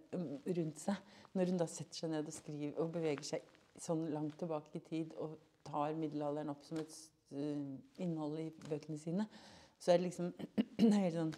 rundt 0.60 0.84
seg. 0.84 1.14
Når 1.36 1.52
hun 1.52 1.60
da 1.60 1.68
setter 1.72 2.04
seg 2.04 2.14
ned 2.14 2.30
og 2.30 2.36
skriver 2.36 2.80
og 2.84 2.94
beveger 2.96 3.28
seg 3.28 3.50
sånn 3.82 4.06
langt 4.14 4.38
tilbake 4.40 4.80
i 4.80 4.86
tid 4.86 5.16
og 5.20 5.36
tar 5.68 5.98
middelalderen 6.00 6.54
opp 6.54 6.64
som 6.64 6.80
et 6.80 6.94
uh, 7.36 7.74
innhold 8.00 8.38
i 8.40 8.52
bøkene 8.70 9.00
sine, 9.02 9.26
så 9.82 9.92
er 9.92 10.00
det 10.00 10.08
liksom 10.08 10.30
det 10.80 10.92
er 10.94 11.02
helt 11.02 11.18
sånn 11.18 11.34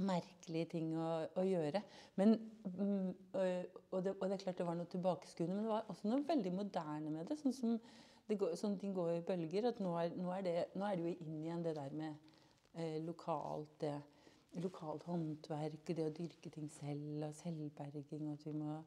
merkelige 0.00 0.70
ting 0.72 0.92
å, 0.96 1.08
å 1.36 1.44
gjøre. 1.44 1.82
Men, 2.20 2.36
mm, 2.64 3.10
og, 3.34 3.98
det, 4.04 4.14
og, 4.14 4.24
det, 4.28 4.36
er 4.36 4.44
klart 4.44 4.60
det 4.60 4.68
var 4.68 4.78
noe 4.78 4.90
tilbakeskuende, 4.92 5.56
men 5.56 5.66
det 5.66 5.74
var 5.74 5.90
også 5.92 6.08
noe 6.08 6.24
veldig 6.28 6.54
moderne 6.56 7.12
med 7.12 7.28
det. 7.28 7.38
Sånn 7.42 7.56
som 7.56 7.76
det 8.28 8.38
går, 8.40 8.54
sånne 8.58 8.80
ting 8.80 8.94
går 8.96 9.18
i 9.18 9.26
bølger. 9.26 9.68
at 9.72 9.82
Nå 9.82 9.92
er, 10.00 10.16
nå 10.16 10.32
er, 10.32 10.46
det, 10.46 10.56
nå 10.78 10.88
er 10.88 10.96
det, 10.96 11.10
jo 11.10 11.26
inn 11.26 11.42
igjen 11.42 11.66
det 11.66 11.76
der 11.76 11.94
med 11.98 12.14
eh, 12.78 12.98
lokalt, 13.04 13.74
det, 13.82 13.94
lokalt 14.62 15.04
håndverk, 15.08 15.84
det 15.92 16.08
å 16.08 16.16
dyrke 16.16 16.52
ting 16.52 16.70
selv, 16.72 17.28
og 17.28 17.36
selvberging. 17.42 18.28
og 18.30 18.38
at 18.38 18.46
vi 18.48 18.56
må 18.56 18.80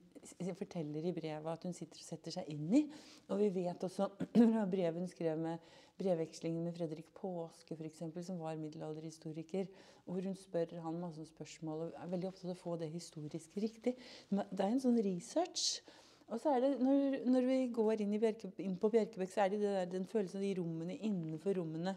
forteller 0.58 1.06
i 1.06 1.14
brevet 1.16 1.52
at 1.52 1.68
hun 1.68 1.76
sitter 1.76 2.02
og 2.02 2.08
setter 2.08 2.36
seg 2.36 2.50
inn 2.54 2.72
i. 2.76 2.82
Og 3.30 3.42
vi 3.42 3.52
vet 3.62 3.86
også 3.86 4.10
fra 4.34 4.66
brevet 4.70 5.00
hun 5.00 5.12
skrev 5.12 5.40
med 5.40 5.70
brevvekslingen 6.00 6.64
med 6.64 6.76
Fredrik 6.78 7.10
Påske, 7.16 7.76
for 7.76 7.86
eksempel, 7.88 8.24
som 8.24 8.40
var 8.40 8.56
middelalderhistoriker, 8.60 9.68
hvor 10.06 10.24
hun 10.24 10.36
spør 10.36 10.78
han 10.84 11.00
masse 11.02 11.26
spørsmål 11.28 11.82
og 11.86 11.98
er 12.00 12.12
veldig 12.14 12.30
opptatt 12.30 12.50
av 12.50 12.56
å 12.56 12.62
få 12.62 12.76
det 12.80 12.92
historisk 12.94 13.58
riktig. 13.60 13.96
Det 14.32 14.64
er 14.64 14.70
en 14.70 14.84
sånn 14.84 15.02
research. 15.06 15.82
Og 16.30 16.40
så 16.40 16.54
er 16.54 16.64
det, 16.64 16.72
når, 16.82 17.20
når 17.26 17.48
vi 17.50 17.58
går 17.74 18.04
inn, 18.06 18.16
Bjerke, 18.22 18.52
inn 18.62 18.78
på 18.80 18.92
Bjerkebekk, 18.94 19.32
så 19.34 19.44
er 19.46 19.54
det 19.54 19.62
der, 19.64 19.90
den 19.90 20.08
følelsen 20.10 20.40
av 20.40 20.46
de 20.46 20.56
rommene 20.62 20.98
innenfor 20.98 21.58
rommene. 21.58 21.96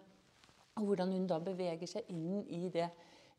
Og 0.81 0.89
hvordan 0.89 1.13
hun 1.13 1.27
da 1.29 1.39
beveger 1.45 1.91
seg 1.91 2.09
inn 2.11 2.41
i 2.49 2.65
det 2.73 2.89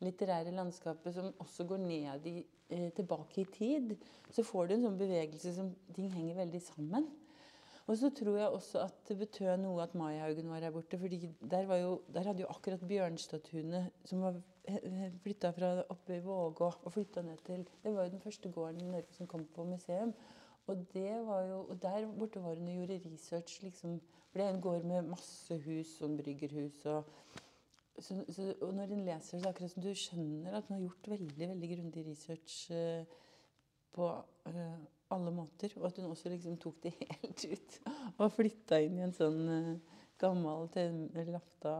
litterære 0.04 0.54
landskapet 0.54 1.16
som 1.16 1.32
også 1.42 1.66
går 1.68 1.82
ned 1.82 2.26
i, 2.30 2.46
eh, 2.70 2.90
tilbake 2.96 3.42
i 3.42 3.44
tid. 3.44 3.96
Så 4.30 4.44
får 4.46 4.68
du 4.68 4.74
en 4.74 4.88
sånn 4.88 4.98
bevegelse 5.00 5.54
som 5.56 5.74
ting 5.94 6.10
henger 6.12 6.42
veldig 6.42 6.62
sammen. 6.62 7.08
Og 7.84 7.98
så 8.00 8.08
tror 8.16 8.38
jeg 8.38 8.48
også 8.48 8.80
at 8.80 9.00
det 9.08 9.18
betød 9.20 9.58
noe 9.60 9.82
at 9.84 9.94
Maihaugen 9.94 10.48
var 10.48 10.64
her 10.64 10.72
borte. 10.72 10.98
fordi 10.98 11.28
der, 11.50 11.66
var 11.66 11.76
jo, 11.76 12.00
der 12.14 12.24
hadde 12.24 12.40
jo 12.40 12.48
akkurat 12.48 12.80
bjørnstatuene 12.88 13.90
som 14.04 14.22
var 14.24 14.40
flytta 15.22 15.50
fra 15.52 15.82
oppe 15.92 16.16
i 16.16 16.22
Vågå 16.24 16.70
og 16.72 16.92
flytta 16.92 17.22
ned 17.22 17.42
til 17.44 17.66
Det 17.82 17.92
var 17.92 18.06
jo 18.06 18.14
den 18.14 18.20
første 18.20 18.48
gården 18.48 18.80
i 18.80 18.90
Norge 18.90 19.12
som 19.12 19.26
kom 19.26 19.44
på 19.44 19.64
museum. 19.64 20.14
Og, 20.66 20.86
det 20.94 21.26
var 21.26 21.42
jo, 21.44 21.58
og 21.68 21.82
der 21.82 22.06
borte 22.18 22.42
var 22.42 22.54
hun 22.54 22.68
og 22.68 22.74
gjorde 22.74 23.00
research. 23.04 23.62
liksom, 23.62 24.00
For 24.30 24.38
det 24.38 24.46
er 24.46 24.54
en 24.54 24.60
gård 24.60 24.84
med 24.84 25.02
masse 25.02 25.58
hus, 25.66 25.98
sånn 25.98 26.16
bryggerhus. 26.16 26.86
og 26.86 27.04
så, 27.98 28.24
så, 28.28 28.54
og 28.60 28.74
når 28.74 28.90
en 28.94 29.04
leser, 29.06 29.28
så 29.28 29.36
er 29.36 29.42
det 29.44 29.50
akkurat 29.52 29.70
som 29.70 29.82
du 29.84 29.92
skjønner 29.94 30.56
at 30.58 30.66
hun 30.68 30.76
har 30.76 30.82
gjort 30.88 31.08
veldig 31.14 31.48
veldig 31.52 31.70
grundig 31.76 32.06
research 32.08 32.70
uh, 32.74 33.04
på 33.94 34.08
uh, 34.48 34.78
alle 35.14 35.30
måter. 35.34 35.72
Og 35.78 35.86
at 35.86 35.98
hun 36.00 36.10
også 36.10 36.28
liksom 36.32 36.56
tok 36.58 36.80
det 36.82 36.94
helt 37.22 37.44
ut 37.52 37.78
og 38.18 38.32
flytta 38.34 38.80
inn 38.82 38.98
i 38.98 39.06
en 39.06 39.14
sånn 39.14 39.40
uh, 39.48 39.96
gammel 40.18 40.68
lafta 41.30 41.76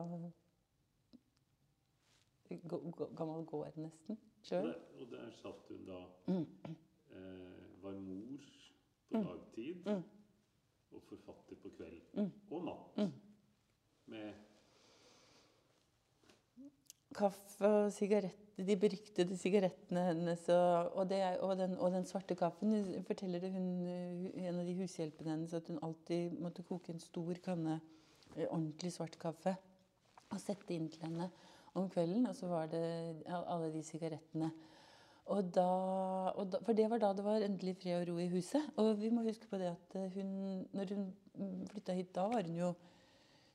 Gammel 3.17 3.45
gård, 3.49 3.75
nesten. 3.81 4.19
Sjøl. 4.45 4.69
og 5.01 5.07
der 5.11 5.31
satt 5.41 5.69
hun 5.73 5.87
da 5.89 6.01
Mm. 6.29 6.47
Var 7.83 7.99
mor 8.01 8.45
på 9.11 9.23
dagtid 9.23 9.87
Mm. 9.87 10.03
og 10.93 11.03
forfatter 11.03 11.57
på 11.63 11.69
kveld 11.77 12.01
Mm. 12.15 12.31
og 12.51 12.65
natt. 12.65 12.97
Mm. 12.97 13.13
Med 14.07 14.35
Kaffe 17.15 17.69
og 17.69 17.93
sigaretter, 17.95 18.41
de 18.55 18.77
beryktede 18.79 19.37
sigarettene 19.39 20.03
hennes 20.09 20.45
og, 20.53 20.93
og, 20.95 21.09
det, 21.11 21.21
og, 21.43 21.57
den, 21.59 21.73
og 21.83 21.91
den 21.95 22.07
svarte 22.07 22.37
kaffen. 22.39 22.75
Forteller 23.07 23.43
det 23.43 23.51
hun, 23.55 23.67
en 23.87 24.61
av 24.61 24.67
de 24.67 24.77
hushjelpene 24.79 25.33
hennes 25.33 25.55
at 25.59 25.71
hun 25.71 25.81
alltid 25.83 26.37
måtte 26.39 26.63
koke 26.67 26.95
en 26.95 27.03
stor 27.03 27.39
kanne 27.43 27.81
eh, 28.37 28.47
ordentlig 28.47 28.93
svart 28.95 29.19
kaffe 29.19 29.57
og 30.31 30.39
sette 30.43 30.75
inn 30.75 30.87
til 30.91 31.03
henne 31.09 31.29
om 31.75 31.89
kvelden. 31.91 32.29
Og 32.31 32.39
så 32.39 32.51
var 32.51 32.71
det 32.71 32.85
alle 33.33 33.73
de 33.75 33.83
sigarettene. 33.87 34.53
Og 35.35 35.51
da, 35.57 35.69
og 36.37 36.51
da, 36.53 36.61
for 36.63 36.77
det 36.77 36.87
var 36.93 37.01
da 37.01 37.11
det 37.17 37.25
var 37.25 37.43
endelig 37.43 37.79
fred 37.81 38.03
og 38.03 38.11
ro 38.13 38.19
i 38.21 38.31
huset. 38.31 38.71
Og 38.79 38.93
vi 39.01 39.11
må 39.11 39.25
huske 39.27 39.49
på 39.51 39.59
det 39.59 39.73
at 39.73 39.99
eh, 39.99 40.11
hun, 40.15 40.67
når 40.77 40.95
hun 40.95 41.09
flytta 41.73 41.97
hit, 41.97 42.15
da 42.15 42.29
var 42.31 42.47
hun 42.47 42.59
jo 42.61 42.75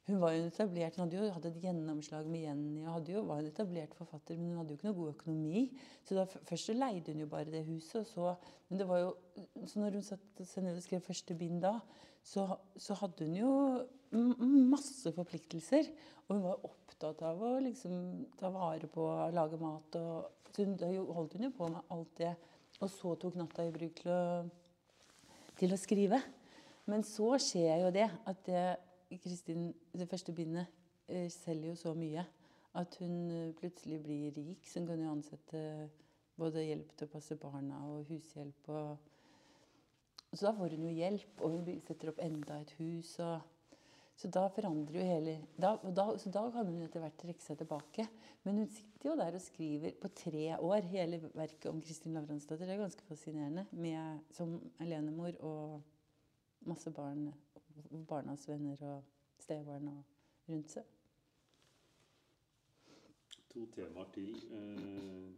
hun 0.10 0.22
var 0.22 0.34
jo 0.34 0.42
en 0.42 0.50
etablert, 0.50 0.96
hun 0.98 1.06
hadde 1.06 1.18
jo 1.20 1.30
hatt 1.36 1.46
et 1.50 1.62
gjennomslag 1.64 2.28
med 2.30 2.42
Jenny 2.48 2.82
og 2.84 2.96
hadde 2.98 3.14
jo, 3.14 3.24
var 3.30 3.42
en 3.44 3.50
etablert 3.52 3.94
forfatter, 3.98 4.40
men 4.40 4.52
hun 4.52 4.62
hadde 4.62 4.74
jo 4.74 4.80
ikke 4.80 4.88
noe 4.90 4.98
god 4.98 5.12
økonomi. 5.14 5.64
Så 6.08 6.18
da, 6.18 6.26
først 6.50 6.70
så 6.70 6.76
leide 6.78 7.14
hun 7.14 7.24
jo 7.24 7.30
bare 7.30 7.54
det 7.54 7.64
huset, 7.68 8.02
og 8.02 8.08
så 8.10 8.34
Men 8.70 8.80
det 8.80 8.88
var 8.88 9.00
jo 9.00 9.16
Så 9.66 9.80
når 9.80 9.98
hun 9.98 10.04
satt 10.06 10.42
og 10.42 10.82
skrev 10.84 11.02
første 11.02 11.36
bind 11.36 11.62
da, 11.62 11.80
så, 12.24 12.46
så 12.78 12.98
hadde 13.00 13.26
hun 13.26 13.38
jo 13.38 13.54
masse 14.70 15.12
forpliktelser. 15.14 15.90
Og 16.28 16.36
hun 16.36 16.44
var 16.44 16.66
opptatt 16.68 17.22
av 17.26 17.42
å 17.42 17.56
liksom 17.64 18.26
ta 18.38 18.52
vare 18.54 18.90
på 18.90 19.06
lage 19.34 19.62
mat 19.62 19.96
og 20.02 20.36
Så 20.50 20.66
hun, 20.66 20.76
da 20.78 20.90
holdt 20.90 21.38
hun 21.38 21.46
jo 21.46 21.54
på 21.54 21.70
med 21.70 21.94
alt 21.94 22.14
det. 22.18 22.34
Og 22.82 22.90
så 22.90 23.14
tok 23.22 23.36
natta 23.38 23.66
i 23.66 23.74
bruk 23.74 24.02
til 24.02 24.10
å, 24.10 24.22
til 25.60 25.74
å 25.74 25.78
skrive. 25.78 26.22
Men 26.90 27.04
så 27.06 27.36
skjer 27.38 27.84
jo 27.84 27.92
det 27.94 28.08
at 28.10 28.46
det 28.48 28.64
Kristin, 29.18 29.74
det 29.98 30.10
første 30.10 30.34
bindet 30.34 30.68
eh, 31.08 31.30
selger 31.34 31.72
jo 31.72 31.76
så 31.80 31.96
mye 31.98 32.26
at 32.78 32.96
hun 33.02 33.32
eh, 33.32 33.54
plutselig 33.58 34.02
blir 34.04 34.34
rik. 34.36 34.68
Så 34.68 34.80
hun 34.80 34.90
kan 34.90 35.02
jo 35.02 35.12
ansette 35.12 35.62
både 36.40 36.66
hjelp 36.68 36.92
til 36.96 37.10
å 37.10 37.14
passe 37.14 37.38
barna 37.40 37.80
og 37.90 38.10
hushjelp. 38.12 38.70
Og, 38.70 38.98
så 40.34 40.46
da 40.46 40.54
får 40.58 40.76
hun 40.76 40.86
jo 40.86 40.94
hjelp, 40.94 41.42
og 41.42 41.58
hun 41.58 41.82
setter 41.86 42.12
opp 42.12 42.22
enda 42.24 42.60
et 42.62 42.76
hus. 42.78 43.16
Og, 43.26 43.42
så 44.20 44.30
da 44.36 44.46
forandrer 44.52 45.00
jo 45.00 45.04
hele 45.08 45.34
da, 45.56 45.78
da, 45.96 46.10
Så 46.20 46.32
da 46.34 46.42
kan 46.52 46.68
hun 46.68 46.82
etter 46.84 47.00
hvert 47.00 47.18
trekke 47.22 47.44
seg 47.44 47.62
tilbake. 47.62 48.06
Men 48.44 48.62
hun 48.62 48.72
sitter 48.72 49.12
jo 49.12 49.20
der 49.20 49.36
og 49.36 49.44
skriver 49.44 49.96
på 50.00 50.12
tre 50.16 50.46
år 50.58 50.90
hele 50.92 51.22
verket 51.34 51.70
om 51.72 51.80
Kristin 51.84 52.18
Lavransdatter. 52.18 52.68
Det 52.68 52.76
er 52.76 52.84
ganske 52.84 53.08
fascinerende. 53.08 53.66
Med, 53.72 54.22
som 54.36 54.58
alenemor 54.84 55.40
og 55.40 55.80
masse 56.68 56.92
barn, 56.92 57.30
barnas 58.08 58.48
venner 58.50 58.82
og 58.82 59.04
stebarn 59.40 59.88
og 59.88 60.04
rundt 60.50 60.72
seg. 60.72 60.84
to 63.50 63.66
temaer 63.76 64.12
til. 64.14 64.36
Eh, 64.54 65.34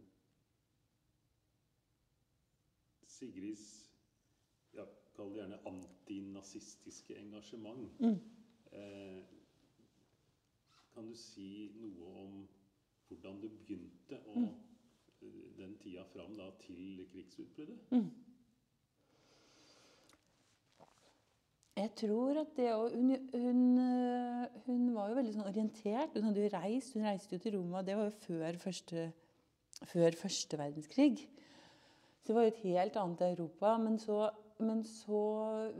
Sigrids 3.06 3.64
ja, 4.74 4.84
kall 5.16 5.30
det 5.32 5.40
gjerne 5.42 5.58
antinazistiske 5.68 7.16
engasjement. 7.18 8.00
Mm. 8.00 8.18
Eh, 8.72 9.22
kan 10.94 11.08
du 11.08 11.14
si 11.16 11.70
noe 11.80 12.12
om 12.24 12.36
hvordan 13.08 13.40
det 13.42 13.50
begynte, 13.58 14.20
og 14.26 14.36
Mm. 14.36 14.54
eh, 15.22 15.56
den 15.56 15.78
tida 15.78 16.02
fram 16.04 16.34
da 16.36 16.50
til 16.60 17.06
krigsutbruddet? 17.12 17.78
Mm. 17.92 18.10
Jeg 21.82 21.90
tror 21.98 22.38
at 22.38 22.50
det 22.54 22.68
og 22.74 22.92
hun, 22.94 23.16
hun, 23.32 23.62
øh, 23.78 24.44
hun 24.66 24.82
var 24.94 25.08
jo 25.10 25.16
veldig 25.18 25.32
sånn 25.34 25.48
orientert. 25.48 26.14
Hun 26.14 26.28
hadde 26.28 26.44
jo 26.44 26.50
reist. 26.52 26.94
Hun 26.94 27.06
reiste 27.08 27.34
jo 27.34 27.42
til 27.42 27.56
Roma. 27.56 27.82
Det 27.82 27.96
var 27.98 28.06
jo 28.06 28.14
før 28.22 28.58
første, 28.62 29.08
før 29.90 30.18
første 30.20 30.60
verdenskrig. 30.60 31.24
Så 32.20 32.30
det 32.30 32.36
var 32.36 32.46
jo 32.46 32.52
et 32.52 32.62
helt 32.68 33.00
annet 33.02 33.26
Europa. 33.32 33.74
Men 33.82 33.98
så, 33.98 34.20
men 34.62 34.84
så 34.86 35.24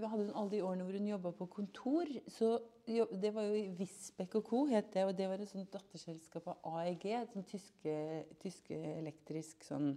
hadde 0.03 0.25
hun 0.25 0.35
alle 0.35 0.55
de 0.57 0.63
årene 0.67 0.89
hvor 0.89 0.99
hun 0.99 1.11
jobba 1.13 1.35
på 1.39 1.51
kontor. 1.55 2.11
Så 2.27 2.51
det 2.89 3.35
var 3.37 3.47
jo 3.47 3.65
Wisbeck 3.79 4.39
Co. 4.51 4.65
het 4.73 4.91
det. 4.97 5.07
Og 5.07 5.15
det 5.19 5.31
var 5.31 5.39
et 5.39 5.55
sånt 5.55 5.71
datterselskap 5.71 6.51
av 6.51 6.81
AEG. 6.81 7.11
Et 7.21 7.37
sånt 7.37 7.53
tyske, 7.55 7.99
tyske 8.43 8.83
elektrisk 8.99 9.71
sånn 9.71 9.93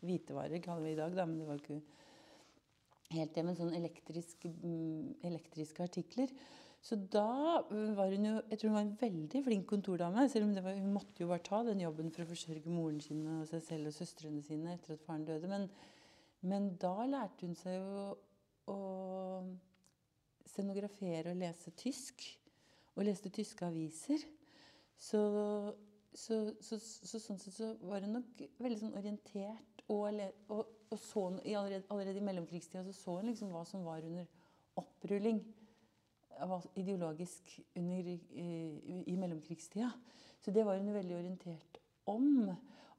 hvitevarer, 0.00 0.62
kaller 0.64 0.88
vi 0.88 0.94
i 0.94 0.96
dag, 0.96 1.12
da, 1.12 1.26
men 1.28 1.42
det 1.42 1.46
var 1.48 1.58
ikke 1.60 1.82
helt 3.14 3.34
det, 3.34 3.44
men 3.46 3.58
sånn 3.58 3.74
elektrisk, 3.76 4.46
mm, 4.46 5.20
elektriske 5.26 5.84
artikler. 5.86 6.32
Så 6.80 6.96
da 7.12 7.60
var 7.68 8.08
hun 8.08 8.24
jo 8.24 8.34
Jeg 8.48 8.58
tror 8.58 8.70
hun 8.70 8.76
var 8.78 8.84
en 8.86 8.96
veldig 9.02 9.42
flink 9.44 9.66
kontordame. 9.68 10.28
Selv 10.32 10.46
om 10.46 10.54
var, 10.64 10.78
hun 10.78 10.94
måtte 10.94 11.24
jo 11.24 11.28
bare 11.28 11.44
ta 11.44 11.62
den 11.66 11.82
jobben 11.82 12.08
for 12.14 12.24
å 12.24 12.30
forsørge 12.30 12.72
moren 12.72 13.00
sin 13.04 13.26
og 13.28 13.46
seg 13.50 13.64
selv 13.66 13.90
og 13.90 13.96
søstrene 13.96 14.42
sine 14.42 14.74
etter 14.74 14.96
at 14.96 15.04
faren 15.04 15.26
døde. 15.28 15.50
Men, 15.50 15.68
men 16.40 16.70
da 16.80 16.94
lærte 17.04 17.46
hun 17.46 17.58
seg 17.58 17.76
jo 17.76 18.06
å 18.72 18.78
scenografere 20.48 21.34
og 21.34 21.42
lese 21.42 21.74
tysk. 21.76 22.24
Og 22.96 23.04
leste 23.06 23.30
tyske 23.32 23.66
aviser. 23.68 24.24
Så, 25.00 25.20
så, 26.12 26.40
så, 26.60 26.76
så, 26.80 27.20
sånn 27.20 27.38
sett 27.40 27.54
så 27.56 27.74
var 27.88 28.04
hun 28.04 28.18
nok 28.18 28.42
veldig 28.60 28.80
sånn 28.80 28.96
orientert 28.98 29.84
og, 29.88 30.20
og, 30.52 30.79
og 30.90 30.98
så, 30.98 31.26
allerede, 31.44 31.82
allerede 31.90 32.18
i 32.18 32.20
mellomkrigstida 32.26 32.84
så 32.84 32.92
så 32.92 33.16
hun 33.16 33.30
liksom 33.30 33.52
hva 33.54 33.64
som 33.64 33.84
var 33.86 34.04
under 34.06 34.24
opprulling 34.76 35.42
ideologisk 36.74 37.60
under, 37.76 38.18
i, 38.32 39.04
i 39.06 39.16
mellomkrigstida. 39.16 39.90
Så 40.40 40.50
det 40.50 40.64
var 40.66 40.78
hun 40.78 40.94
veldig 40.94 41.16
orientert 41.16 41.78
om. 42.06 42.48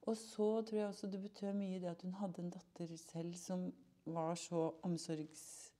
Og 0.01 0.17
så 0.17 0.61
tror 0.61 0.77
jeg 0.77 0.87
også 0.87 1.07
det 1.07 1.21
betød 1.21 1.53
mye 1.53 1.79
det 1.79 1.89
at 1.89 2.01
hun 2.01 2.13
hadde 2.13 2.41
en 2.41 2.53
datter 2.53 2.95
selv 2.97 3.33
som 3.35 3.71
var 4.05 4.35
så 4.35 4.71
omsorgs... 4.83 5.73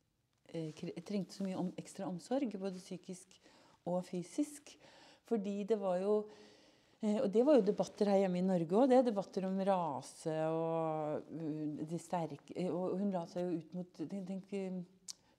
Eh, 0.54 0.74
trengte 1.06 1.34
så 1.34 1.44
mye 1.44 1.58
om, 1.58 1.74
ekstra 1.78 2.06
omsorg, 2.10 2.60
både 2.60 2.80
psykisk 2.80 3.42
og 3.86 4.04
fysisk. 4.06 4.78
Fordi 5.26 5.64
det 5.64 5.80
var 5.80 5.98
jo 5.98 6.16
Eh, 6.26 6.51
og 7.02 7.32
det 7.34 7.42
var 7.46 7.58
jo 7.58 7.66
debatter 7.66 8.12
her 8.12 8.20
hjemme 8.22 8.38
i 8.38 8.46
Norge 8.46 8.78
òg. 8.78 8.90
Det 8.92 8.98
er 9.00 9.06
debatter 9.08 9.48
om 9.48 9.58
rase 9.66 10.36
og 10.54 11.32
det 11.34 11.88
de 11.90 12.00
sterke 12.02 12.54
eh, 12.54 12.70
Og 12.70 13.00
hun 13.00 13.14
la 13.14 13.24
seg 13.30 13.48
jo 13.48 13.58
ut 13.58 13.72
mot 13.74 14.02
tenk, 14.12 14.54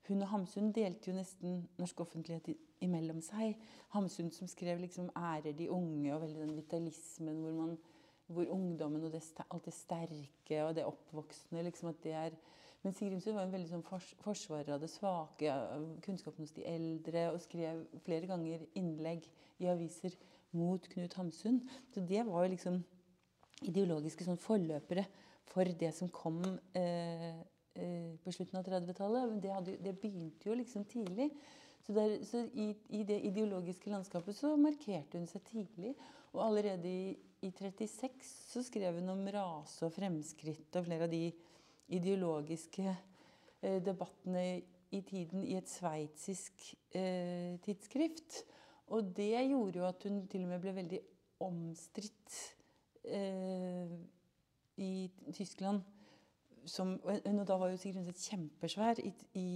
Hun 0.08 0.24
og 0.24 0.32
Hamsun 0.32 0.72
delte 0.74 1.12
jo 1.12 1.14
nesten 1.14 1.60
norsk 1.78 2.02
offentlighet 2.02 2.50
imellom 2.82 3.20
seg. 3.22 3.54
Hamsun 3.94 4.32
som 4.34 4.50
skrev 4.50 4.82
liksom 4.82 5.12
'ærer 5.14 5.54
de 5.54 5.70
unge' 5.70 6.14
og 6.14 6.24
veldig 6.24 6.40
den 6.40 6.56
vitalismen 6.56 7.38
hvor, 7.44 7.52
man, 7.52 7.78
hvor 8.26 8.50
ungdommen 8.50 9.04
og 9.04 9.12
det, 9.12 9.22
alt 9.50 9.64
det 9.64 9.74
sterke 9.74 10.64
og 10.64 10.74
det 10.74 10.84
oppvoksende 10.84 11.62
liksom 11.62 11.88
at 11.94 12.02
det 12.02 12.12
er 12.12 12.30
men 12.82 12.92
Sigrid 12.92 13.14
Undset 13.14 13.34
var 13.36 13.44
en 13.46 13.52
veldig 13.52 13.68
sånn 13.70 13.84
fors 13.86 14.08
forsvarer 14.24 14.74
av 14.74 14.80
det 14.82 14.90
svake, 14.90 15.52
kunnskapen 16.02 16.42
hos 16.42 16.54
de 16.56 16.64
eldre, 16.66 17.28
og 17.30 17.38
skrev 17.44 17.84
flere 18.02 18.26
ganger 18.26 18.64
innlegg 18.74 19.28
i 19.62 19.68
aviser 19.70 20.16
mot 20.56 20.88
Knut 20.94 21.14
Hamsun. 21.18 21.60
Så 21.94 22.02
det 22.08 22.24
var 22.28 22.44
jo 22.44 22.52
liksom 22.54 22.80
ideologiske 23.68 24.26
sånn 24.26 24.40
forløpere 24.40 25.04
for 25.52 25.68
det 25.78 25.90
som 25.96 26.10
kom 26.12 26.40
eh, 26.78 27.42
eh, 27.78 28.12
på 28.22 28.34
slutten 28.34 28.60
av 28.60 28.68
30-tallet. 28.68 29.36
Det, 29.42 29.76
det, 29.84 29.96
begynte 30.00 30.48
jo 30.48 30.56
liksom 30.58 30.86
tidlig. 30.90 31.30
Så, 31.82 31.94
der, 31.96 32.18
så 32.26 32.44
i, 32.54 32.70
i, 32.94 33.02
det 33.06 33.20
ideologiske 33.28 33.90
landskapet 33.90 34.38
så 34.38 34.54
markerte 34.60 35.18
hun 35.18 35.28
seg 35.30 35.44
tidlig. 35.50 35.94
Og 36.32 36.44
allerede 36.46 36.88
i, 36.88 37.14
i 37.44 37.50
36 37.52 38.28
så 38.52 38.62
skrev 38.64 39.00
hun 39.00 39.12
om 39.12 39.24
rase 39.34 39.86
og 39.86 39.94
fremskritt 39.94 40.78
og 40.78 40.86
flere 40.86 41.08
av 41.08 41.12
de 41.12 41.26
ideologiske 41.92 42.86
eh, 42.86 43.80
debattene 43.84 44.62
i 44.92 45.00
tiden 45.08 45.44
i 45.44 45.56
et 45.56 45.70
sveitsisk 45.70 46.72
eh, 46.96 47.58
tidsskrift. 47.64 48.42
Og 48.92 49.12
det 49.16 49.30
gjorde 49.48 49.80
jo 49.80 49.88
at 49.88 50.04
hun 50.04 50.26
til 50.28 50.44
og 50.44 50.52
med 50.52 50.60
ble 50.60 50.74
veldig 50.76 51.00
omstridt 51.42 52.36
eh, 53.04 53.94
i 54.76 54.92
Tyskland. 55.32 55.80
Som, 56.68 56.92
og 57.02 57.46
da 57.48 57.56
var 57.58 57.72
jo 57.72 57.78
Sigrid 57.80 58.04
Undset 58.04 58.20
kjempesvær 58.28 59.00
i, 59.02 59.10
i, 59.34 59.46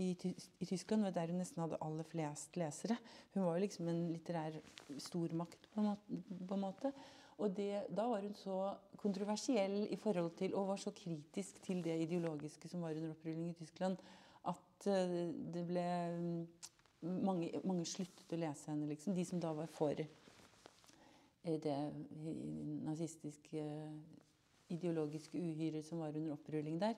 i, 0.00 0.06
i, 0.14 0.64
Tyskland. 0.64 1.04
Der 1.12 1.28
hun 1.28 1.42
nesten 1.42 1.60
hadde 1.60 1.80
aller 1.84 2.06
flest 2.08 2.56
lesere. 2.56 2.96
Hun 3.34 3.44
var 3.44 3.58
jo 3.58 3.64
liksom 3.66 3.90
en 3.90 4.06
litterær 4.14 4.56
stormakt 5.02 5.68
på 5.74 5.82
en 5.82 5.90
måte. 5.90 6.22
På 6.48 6.56
en 6.56 6.64
måte. 6.64 6.94
Og 7.42 7.50
det, 7.56 7.84
da 7.90 8.06
var 8.08 8.22
hun 8.22 8.36
så 8.38 8.58
kontroversiell 8.96 9.88
i 9.90 9.98
forhold 10.00 10.36
til, 10.38 10.54
og 10.54 10.68
var 10.70 10.80
så 10.80 10.94
kritisk 10.94 11.58
til 11.66 11.82
det 11.84 11.98
ideologiske 12.06 12.70
som 12.70 12.86
var 12.86 12.94
under 12.94 13.10
opprulling 13.10 13.50
i 13.50 13.56
Tyskland, 13.58 13.98
at 14.46 14.86
uh, 14.86 15.16
det 15.54 15.64
ble 15.66 15.88
mange, 17.04 17.50
mange, 17.64 17.86
sluttet 17.88 18.32
å 18.34 18.40
lese 18.40 18.70
henne, 18.70 18.88
liksom. 18.90 19.14
De 19.16 19.24
som 19.28 19.40
da 19.42 19.52
var 19.56 19.70
for 19.72 20.00
eh, 20.00 20.08
det 21.44 21.78
nazistiske 22.86 23.64
ideologiske 24.72 25.38
uhyret 25.38 25.86
som 25.86 26.00
var 26.02 26.16
under 26.16 26.34
opprulling 26.34 26.80
der. 26.80 26.96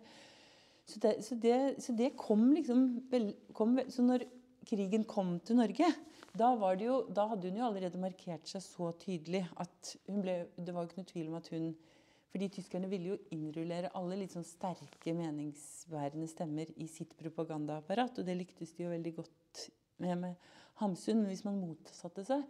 Så 0.86 1.00
det, 1.02 1.16
så 1.26 1.38
det, 1.42 1.58
så 1.82 1.94
det 1.98 2.12
kom 2.16 2.52
liksom 2.54 3.08
kom, 3.52 3.80
Så 3.90 4.04
når 4.06 4.22
krigen 4.66 5.04
kom 5.04 5.40
til 5.40 5.58
Norge, 5.58 5.88
da, 6.36 6.52
jo, 6.78 7.00
da, 7.10 7.26
hadde 7.32 7.50
hun 7.50 7.58
jo 7.58 7.66
allerede 7.66 7.98
markert 7.98 8.46
seg 8.50 8.62
så 8.62 8.92
tydelig 9.00 9.46
at 9.56 9.96
ble 10.06 10.44
Det 10.56 10.74
var 10.74 10.84
jo 10.84 10.90
ikke 10.90 11.00
noe 11.00 11.10
tvil 11.10 11.30
om 11.30 11.38
at 11.40 11.50
hun 11.54 11.70
fordi 12.36 12.50
tyskerne 12.52 12.88
ville 12.90 13.14
jo 13.14 13.16
innrullere 13.32 13.88
alle 13.96 14.18
litt 14.20 14.34
sånn 14.34 14.44
sterke 14.44 15.14
meningsbærende 15.16 16.26
stemmer 16.28 16.68
i 16.76 16.84
sitt 16.90 17.14
propagandaapparat, 17.16 18.18
og 18.20 18.26
det 18.28 18.34
lyktes 18.36 18.74
de 18.76 18.84
jo 18.84 18.90
veldig 18.92 19.12
godt 19.16 19.62
med, 20.02 20.36
Hamsun. 20.80 21.22
Men 21.22 21.30
hvis 21.32 21.44
man 21.46 21.60
motsatte 21.60 22.24
seg 22.26 22.44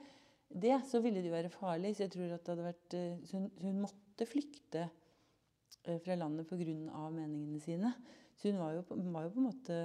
det, 0.49 0.77
så 0.87 1.01
ville 1.03 1.23
det 1.23 1.31
jo 1.31 1.37
være 1.37 1.53
farlig. 1.53 1.95
Så 1.97 2.07
jeg 2.07 2.15
tror 2.17 2.35
at 2.35 2.43
det 2.43 2.55
hadde 2.55 2.69
vært, 2.69 2.99
eh, 2.99 3.23
så 3.27 3.41
hun, 3.41 3.49
så 3.59 3.71
hun 3.71 3.81
måtte 3.85 4.29
flykte 4.29 4.89
eh, 5.85 5.99
fra 6.03 6.19
landet 6.19 6.49
pga. 6.49 7.09
meningene 7.11 7.61
sine. 7.61 7.95
Så 8.37 8.51
hun 8.51 8.61
var 8.61 8.73
jo, 8.77 8.85
var 8.91 9.27
jo, 9.27 9.33
på 9.35 9.41
en 9.41 9.51
måte 9.51 9.81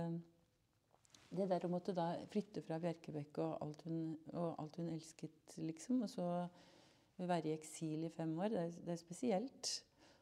Det 1.32 1.46
der 1.48 1.64
å 1.64 1.70
måtte 1.72 1.94
da 1.96 2.10
flytte 2.28 2.60
fra 2.60 2.76
Bjerkebekk 2.84 3.38
og 3.40 3.62
alt 3.64 3.86
hun, 3.88 4.18
og 4.34 4.50
alt 4.60 4.76
hun 4.76 4.90
elsket, 4.92 5.54
liksom, 5.64 6.02
og 6.04 6.10
så 6.12 6.26
være 7.18 7.48
i 7.48 7.54
eksil 7.56 8.04
i 8.04 8.10
fem 8.12 8.34
år, 8.40 8.50
det 8.52 8.60
er, 8.60 8.74
det 8.84 8.92
er 8.92 9.00
spesielt. 9.00 9.70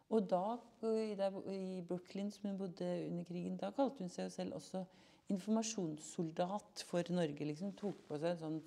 Og 0.09 0.29
da, 0.29 0.57
i 1.49 1.81
Brooklyn, 1.87 2.31
som 2.31 2.49
hun 2.49 2.57
bodde 2.57 3.07
under 3.09 3.23
krigen, 3.23 3.57
da 3.57 3.69
kalte 3.73 4.03
hun 4.03 4.09
seg 4.09 4.27
jo 4.27 4.33
selv 4.33 4.57
også 4.57 4.83
informasjonssoldat 5.33 6.83
for 6.89 7.13
Norge. 7.13 7.45
liksom 7.45 7.75
Tok 7.77 8.01
på 8.07 8.17
seg 8.17 8.33
et 8.33 8.41
sånn 8.41 8.59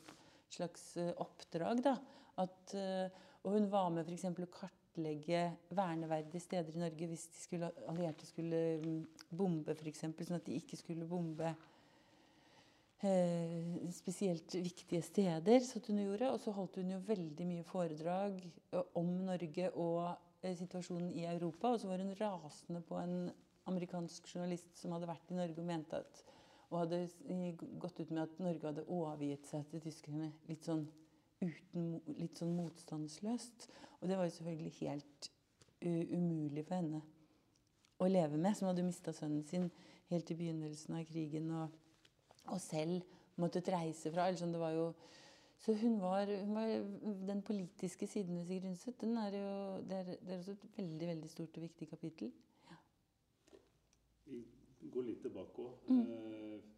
slags 0.53 0.87
uh, 1.01 1.11
oppdrag. 1.23 1.83
da, 1.85 1.97
at, 2.43 2.75
uh, 2.77 3.09
Og 3.43 3.57
hun 3.57 3.69
var 3.73 3.91
med 3.91 4.07
f.eks. 4.07 4.29
å 4.31 4.55
kartlegge 4.55 5.43
verneverdige 5.75 6.45
steder 6.45 6.77
i 6.77 6.85
Norge 6.85 7.09
hvis 7.11 7.27
de 7.33 7.39
skulle, 7.43 7.73
allierte 7.91 8.29
skulle 8.29 8.63
um, 8.85 9.03
bombe, 9.31 9.75
f.eks. 9.75 10.05
Sånn 10.07 10.39
at 10.39 10.47
de 10.47 10.59
ikke 10.61 10.79
skulle 10.79 11.09
bombe 11.11 11.55
uh, 13.03 13.79
spesielt 13.95 14.55
viktige 14.55 15.03
steder. 15.03 15.65
Så 15.67 15.83
hun 15.89 16.05
gjorde, 16.05 16.31
Og 16.31 16.41
så 16.45 16.55
holdt 16.55 16.79
hun 16.83 16.95
jo 16.95 17.07
veldig 17.09 17.49
mye 17.49 17.67
foredrag 17.67 18.39
om 18.99 19.09
Norge 19.27 19.73
og 19.75 20.13
situasjonen 20.43 21.11
i 21.15 21.27
Europa. 21.31 21.73
Og 21.73 21.81
så 21.83 21.91
var 21.91 22.03
hun 22.03 22.15
rasende 22.19 22.83
på 22.87 22.99
en 23.03 23.33
amerikansk 23.71 24.27
journalist 24.27 24.79
som 24.79 24.95
hadde 24.95 25.11
vært 25.11 25.31
i 25.31 25.39
Norge 25.39 25.61
og 25.63 25.69
mente 25.69 26.01
at 26.03 26.23
og 26.73 26.79
hadde 26.81 27.03
gått 27.81 28.01
ut 28.01 28.11
med 28.11 28.25
at 28.25 28.39
Norge 28.41 28.65
hadde 28.65 28.89
overgitt 28.89 29.47
seg 29.51 29.67
til 29.69 29.83
tyskerne 29.85 30.31
litt 30.49 30.65
sånn, 30.65 30.87
uten, 31.43 31.89
litt 32.17 32.41
sånn 32.41 32.55
motstandsløst. 32.57 33.69
Og 34.01 34.09
det 34.09 34.17
var 34.19 34.27
jo 34.27 34.37
selvfølgelig 34.39 34.77
helt 34.81 35.29
umulig 35.83 36.65
for 36.65 36.79
henne 36.79 37.03
å 38.03 38.09
leve 38.09 38.39
med, 38.41 38.57
som 38.57 38.71
hadde 38.71 38.87
mista 38.87 39.13
sønnen 39.15 39.45
sin 39.47 39.69
helt 40.11 40.31
i 40.33 40.37
begynnelsen 40.39 40.97
av 40.99 41.05
krigen 41.09 41.51
og, 41.57 41.75
og 42.49 42.61
selv 42.63 43.05
måttet 43.41 43.71
reise 43.73 44.13
fra. 44.15 44.31
Sånn, 44.39 44.55
det 44.55 44.63
var 44.63 44.75
jo, 44.77 44.89
så 45.63 45.77
hun 45.79 46.01
var, 46.03 46.31
hun 46.31 46.57
var, 46.57 46.73
Den 47.29 47.45
politiske 47.47 48.09
siden 48.11 48.41
ved 48.41 48.49
Sigrid 48.49 48.73
Undset 48.73 49.05
er 49.07 49.37
jo, 49.37 49.53
det 49.89 50.01
er, 50.01 50.11
det 50.25 50.35
er 50.35 50.41
også 50.41 50.57
et 50.57 50.81
veldig 50.81 51.13
veldig 51.13 51.31
stort 51.31 51.61
og 51.61 51.69
viktig 51.69 51.93
kapittel. 51.93 52.33
Ja. 52.71 52.81
Går 54.93 55.09
litt 55.09 55.23
tilbake 55.25 55.67
òg. 55.67 55.89
Mm. 55.89 56.05
Eh, 56.13 56.73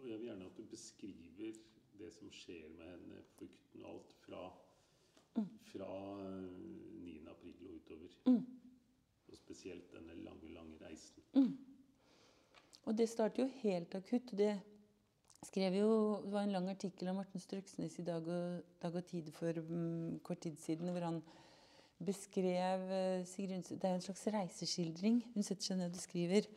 og 0.00 0.08
jeg 0.08 0.18
vil 0.20 0.28
gjerne 0.28 0.48
at 0.50 0.58
du 0.58 0.64
beskriver 0.68 1.58
det 1.98 2.10
som 2.12 2.30
skjer 2.34 2.68
med 2.74 2.88
henne, 2.88 3.22
flukten 3.36 3.84
og 3.84 3.90
alt, 3.92 4.14
fra, 4.24 4.42
fra 5.70 5.90
9. 6.24 7.12
Eh, 7.12 7.30
april 7.30 7.68
og 7.68 7.78
utover. 7.78 8.18
Mm. 8.26 8.42
Og 9.28 9.38
spesielt 9.38 9.92
denne 9.94 10.16
lange, 10.24 10.50
lange 10.54 10.78
reisen. 10.82 11.22
Mm. 11.34 11.54
Og 12.84 12.98
det 12.98 13.08
starter 13.08 13.44
jo 13.44 13.50
helt 13.62 13.94
akutt. 13.96 14.34
Det 14.36 14.52
skrev 15.44 15.78
jo, 15.78 15.88
det 16.24 16.32
var 16.32 16.44
en 16.44 16.52
lang 16.56 16.68
artikkel 16.72 17.08
av 17.08 17.16
Morten 17.18 17.40
Strøksnes 17.40 17.98
i 18.00 18.04
Dag 18.06 18.28
og, 18.28 18.60
Dag 18.82 19.00
og 19.00 19.06
Tid 19.08 19.30
for 19.36 19.60
um, 19.64 20.20
kort 20.24 20.42
tid 20.44 20.56
siden, 20.60 20.92
hvor 20.92 21.04
han 21.04 21.22
beskrev 22.04 22.84
uh, 22.90 23.24
Sigrid 23.28 23.70
Det 23.70 23.88
er 23.88 23.96
en 23.96 24.04
slags 24.04 24.26
reiseskildring. 24.34 25.22
Hun 25.34 25.46
setter 25.46 25.70
seg 25.70 25.80
ned 25.80 25.96
og 25.96 26.04
skriver 26.04 26.48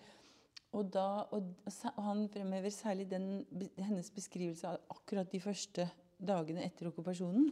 og, 0.76 0.90
da, 0.94 1.06
og, 1.32 1.48
og 1.96 2.04
han 2.04 2.28
fremhever 2.32 2.74
særlig 2.74 3.08
den, 3.12 3.46
hennes 3.80 4.10
beskrivelse 4.12 4.68
av 4.68 4.82
akkurat 4.92 5.32
de 5.32 5.40
første 5.42 5.88
dagene 6.20 6.66
etter 6.66 6.90
okkupasjonen. 6.90 7.52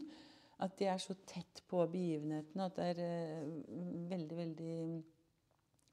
At 0.63 0.77
de 0.79 0.87
er 0.87 0.99
så 1.03 1.15
tett 1.27 1.63
på 1.69 1.81
begivenhetene. 1.91 2.67
At 2.67 2.77
det 2.77 2.85
er 2.93 3.01
eh, 3.03 3.49
veldig, 4.11 4.37
veldig 4.37 4.75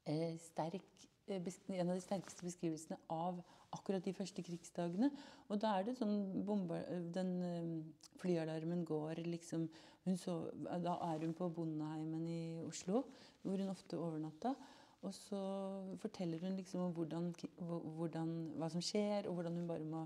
eh, 0.06 0.36
sterk 0.42 0.86
uh, 1.30 1.38
En 1.38 1.88
av 1.88 1.96
de 1.96 2.02
sterkeste 2.02 2.46
beskrivelsene 2.46 2.98
av 3.10 3.40
akkurat 3.72 4.04
de 4.04 4.14
første 4.14 4.42
krigsdagene. 4.44 5.10
Og 5.48 5.62
da 5.62 5.76
er 5.78 5.86
det 5.86 5.96
sånn 5.98 6.44
bomba, 6.46 6.82
Den 7.14 7.32
flyalarmen 8.20 8.84
går, 8.84 9.22
liksom. 9.30 9.68
Så, 10.18 10.34
da 10.82 10.96
er 11.06 11.22
hun 11.22 11.34
på 11.38 11.46
Bondeheimen 11.54 12.26
i 12.26 12.42
Oslo, 12.66 13.04
hvor 13.42 13.60
hun 13.62 13.70
ofte 13.70 13.98
overnatta. 13.98 14.56
Og 15.02 15.14
så 15.14 15.38
forteller 15.98 16.38
hun 16.38 16.56
liksom 16.56 16.84
om 16.84 16.92
hvordan, 16.94 17.32
hvordan, 17.96 18.34
hva 18.58 18.68
som 18.70 18.82
skjer, 18.84 19.26
og 19.26 19.34
hvordan 19.34 19.56
hun 19.58 19.70
bare 19.70 19.86
må 19.86 20.02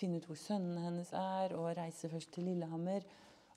finne 0.00 0.18
ut 0.18 0.26
hvor 0.26 0.38
sønnene 0.38 0.82
hennes 0.88 1.12
er, 1.14 1.54
og 1.54 1.76
reise 1.78 2.10
først 2.10 2.32
til 2.34 2.48
Lillehammer. 2.50 3.06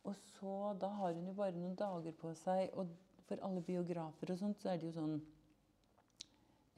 Og 0.03 0.15
så, 0.15 0.75
Da 0.81 0.87
har 0.87 1.13
hun 1.13 1.27
jo 1.27 1.33
bare 1.33 1.55
noen 1.57 1.75
dager 1.79 2.13
på 2.19 2.33
seg. 2.37 2.69
Og 2.73 2.91
for 3.27 3.41
alle 3.41 3.63
biografer 3.65 4.33
og 4.33 4.39
sånt, 4.39 4.61
så 4.61 4.69
er 4.69 4.77
det 4.77 4.89
jo 4.91 4.97
sånn 4.99 5.15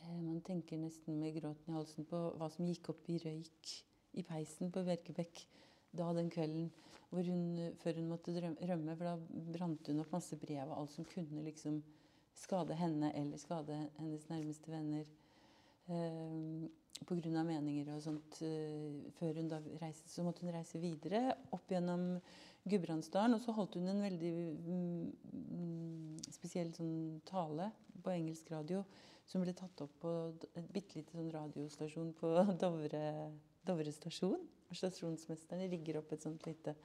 eh, 0.06 0.22
Man 0.22 0.40
tenker 0.46 0.80
nesten 0.80 1.20
med 1.20 1.36
gråten 1.36 1.74
i 1.74 1.76
halsen 1.76 2.08
på 2.08 2.22
hva 2.40 2.50
som 2.54 2.70
gikk 2.70 2.94
opp 2.94 3.10
i 3.10 3.20
røyk 3.26 3.76
i 4.16 4.24
peisen 4.24 4.72
på 4.72 4.86
Bjerkebekk 4.86 5.44
da 5.96 6.12
den 6.16 6.32
kvelden. 6.32 6.70
Hvor 7.10 7.28
hun, 7.28 7.76
før 7.82 8.00
hun 8.00 8.10
måtte 8.14 8.34
rømme, 8.40 8.96
for 8.96 9.06
da 9.10 9.18
brant 9.58 9.92
hun 9.92 10.02
opp 10.04 10.16
masse 10.16 10.40
brev 10.40 10.70
og 10.70 10.78
alt 10.78 10.96
som 10.96 11.08
kunne 11.08 11.44
liksom 11.50 11.82
skade 12.36 12.76
henne 12.78 13.12
eller 13.16 13.40
skade 13.42 13.78
hennes 14.00 14.28
nærmeste 14.30 14.72
venner. 14.72 15.06
Eh, 15.88 16.68
Pga. 17.06 17.44
meninger 17.44 17.90
og 17.94 18.02
sånt. 18.02 18.42
Eh, 18.42 19.12
før 19.20 19.42
hun 19.42 19.50
da 19.52 19.60
reiste, 19.82 20.10
så 20.10 20.24
måtte 20.24 20.46
hun 20.46 20.54
reise 20.56 20.80
videre 20.80 21.36
opp 21.52 21.70
gjennom 21.70 22.22
Gudbrandsdalen. 22.64 23.36
Og 23.36 23.42
så 23.44 23.52
holdt 23.52 23.76
hun 23.76 23.88
en 23.92 24.02
veldig 24.02 24.34
mm, 24.66 26.22
spesiell 26.32 26.72
sånn 26.74 27.22
tale 27.28 27.72
på 28.02 28.14
engelsk 28.14 28.50
radio 28.52 28.84
som 29.26 29.42
ble 29.42 29.54
tatt 29.58 29.82
opp 29.82 29.94
på 30.02 30.12
et 30.54 30.68
bitte 30.72 31.00
lite 31.00 31.18
sånn 31.18 31.32
radiostasjon 31.34 32.14
på 32.20 32.32
Dovre, 32.62 33.06
Dovre 33.66 33.94
stasjon. 33.94 34.42
Stasjonsmesteren 34.76 35.70
rigger 35.72 36.02
opp 36.02 36.12
et 36.14 36.24
sånt 36.26 36.46
lite 36.48 36.76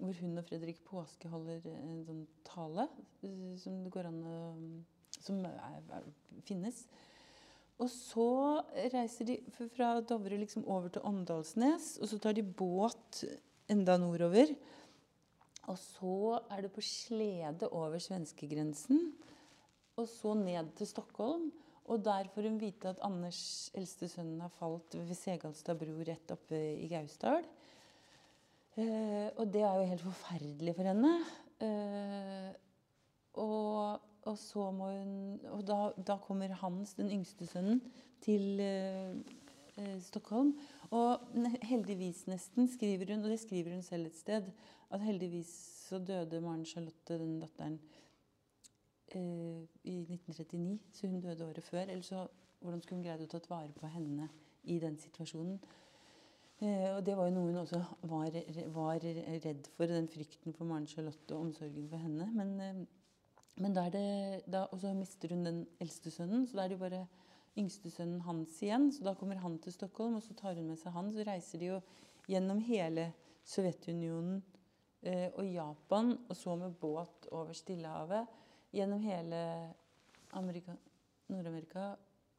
Hvor 0.00 0.16
hun 0.22 0.40
og 0.40 0.46
Fredrik 0.48 0.80
Påske 0.86 1.28
holder 1.28 1.66
en 1.74 2.00
sånn 2.06 2.24
tale 2.46 2.86
eh, 3.26 3.54
som 3.60 3.82
det 3.84 3.92
går 3.92 4.08
an 4.08 4.20
å 4.24 4.40
Som 5.20 5.42
er, 5.44 5.80
er, 5.92 6.04
finnes. 6.48 6.84
Og 7.80 7.88
så 7.92 8.30
reiser 8.92 9.28
de 9.28 9.38
fra 9.74 9.94
Dovre 10.04 10.38
liksom 10.40 10.66
over 10.68 10.92
til 10.92 11.04
Åndalsnes, 11.04 11.94
og 12.00 12.08
så 12.08 12.18
tar 12.20 12.36
de 12.36 12.44
båt 12.44 13.22
enda 13.72 13.96
nordover. 14.00 14.52
Og 15.68 15.76
så 15.80 16.40
er 16.52 16.64
det 16.64 16.72
på 16.74 16.84
slede 16.84 17.68
over 17.68 18.00
svenskegrensen, 18.00 19.10
og 19.96 20.08
så 20.08 20.34
ned 20.36 20.72
til 20.78 20.88
Stockholm. 20.88 21.50
Og 21.90 22.04
der 22.04 22.28
får 22.30 22.46
hun 22.46 22.60
vite 22.60 22.92
at 22.92 23.00
Anders 23.02 23.70
eldste 23.74 24.08
sønn 24.08 24.36
har 24.40 24.52
falt 24.60 24.94
ved 24.94 25.16
Segalstad 25.18 25.78
bro 25.80 25.96
rett 26.06 26.32
oppe 26.32 26.58
i 26.84 26.86
Gausdal. 26.90 27.44
Eh, 28.80 29.28
og 29.36 29.50
det 29.52 29.62
er 29.66 29.74
jo 29.76 29.88
helt 29.90 30.04
forferdelig 30.04 30.74
for 30.76 30.88
henne. 30.88 31.12
Eh, 31.60 32.52
og, 33.40 34.00
og, 34.22 34.38
så 34.38 34.70
må 34.72 34.88
hun 34.90 35.40
Og 35.52 35.66
da, 35.66 35.92
da, 35.96 36.16
kommer 36.22 36.52
Hans, 36.62 36.94
den 36.94 37.10
yngste 37.12 37.46
sønnen, 37.46 37.82
til 38.24 38.60
eh, 38.60 39.14
Stockholm. 40.00 40.54
Og 40.90 41.20
heldigvis 41.62 42.26
nesten 42.26 42.68
skriver 42.68 43.12
hun, 43.14 43.24
og 43.24 43.30
det 43.30 43.40
skriver 43.40 43.74
hun 43.74 43.82
selv 43.82 44.06
et 44.06 44.16
sted, 44.16 44.50
at 44.90 45.04
heldigvis 45.04 45.50
så 45.88 45.98
døde 45.98 46.40
Maren 46.40 46.64
Charlotte, 46.66 47.18
den 47.18 47.40
datteren, 47.40 47.80
eh, 49.14 49.62
i 49.84 50.00
1939, 50.02 50.78
så 50.92 51.06
hun 51.06 51.20
døde 51.20 51.46
året 51.46 51.62
før. 51.62 51.82
Eller 51.82 52.02
så, 52.02 52.26
hvordan 52.60 52.82
skulle 52.82 53.00
hun 53.00 53.06
greid 53.08 53.26
å 53.26 53.30
tatt 53.30 53.50
vare 53.50 53.72
på 53.76 53.92
henne 53.92 54.28
i 54.64 54.78
den 54.78 54.98
situasjonen? 54.98 55.60
Eh, 56.60 56.88
og 56.92 57.04
det 57.06 57.16
var 57.16 57.28
jo 57.28 57.34
noe 57.34 57.50
hun 57.50 57.60
også 57.62 57.80
var, 58.08 58.34
var, 58.74 59.04
redd 59.04 59.68
for, 59.76 59.88
den 59.88 60.08
frykten 60.12 60.56
for 60.56 60.68
Maren 60.68 60.88
Charlotte 60.90 61.36
og 61.36 61.46
omsorgen 61.46 61.88
for 61.88 62.02
henne. 62.02 62.28
Men, 62.36 62.52
eh, 62.60 62.82
men 63.60 63.76
da 63.76 63.86
er 63.88 63.94
det, 63.94 64.04
da, 64.50 64.66
og 64.68 64.80
så 64.82 64.92
mister 64.96 65.34
hun 65.34 65.46
den 65.46 65.64
eldste 65.80 66.12
sønnen, 66.12 66.46
så 66.46 66.56
da 66.58 66.64
er 66.64 66.72
det 66.72 66.78
jo 66.78 66.84
bare 66.84 67.06
yngstesønnen 67.58 68.20
hans 68.26 68.60
igjen. 68.62 68.90
Så 68.92 69.04
da 69.04 69.14
kommer 69.18 69.40
han 69.42 69.58
til 69.62 69.74
Stockholm, 69.74 70.18
og 70.18 70.24
så 70.24 70.36
tar 70.38 70.58
hun 70.58 70.68
med 70.70 70.78
seg 70.80 70.94
han. 70.94 71.10
Så 71.14 71.26
reiser 71.26 71.62
de 71.62 71.72
jo 71.72 71.80
gjennom 72.30 72.60
hele 72.62 73.10
Sovjetunionen 73.46 74.42
eh, 75.02 75.28
og 75.32 75.46
Japan, 75.48 76.14
og 76.28 76.36
så 76.36 76.56
med 76.60 76.76
båt 76.80 77.26
over 77.32 77.56
Stillehavet 77.56 78.28
gjennom 78.76 79.00
hele 79.02 79.40
Nord-Amerika 81.30 81.94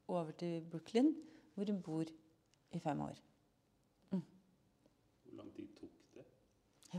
over 0.08 0.30
til 0.30 0.62
Brooklyn, 0.70 1.12
hvor 1.54 1.68
hun 1.68 1.82
bor 1.82 2.04
i 2.72 2.78
fem 2.78 3.00
år. 3.00 3.18
Mm. 4.10 4.22
Hvor 5.24 5.36
lang 5.36 5.54
tid 5.54 5.68
tok 5.80 5.90
det? 6.14 6.24
Ja, 6.24 6.24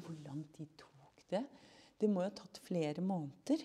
hvor 0.01 0.17
lang 0.25 0.41
tid 0.55 0.73
tok 0.79 1.23
det? 1.29 1.45
Det 2.01 2.09
må 2.09 2.23
jo 2.23 2.31
ha 2.31 2.35
tatt 2.35 2.59
flere 2.65 3.03
måneder. 3.05 3.63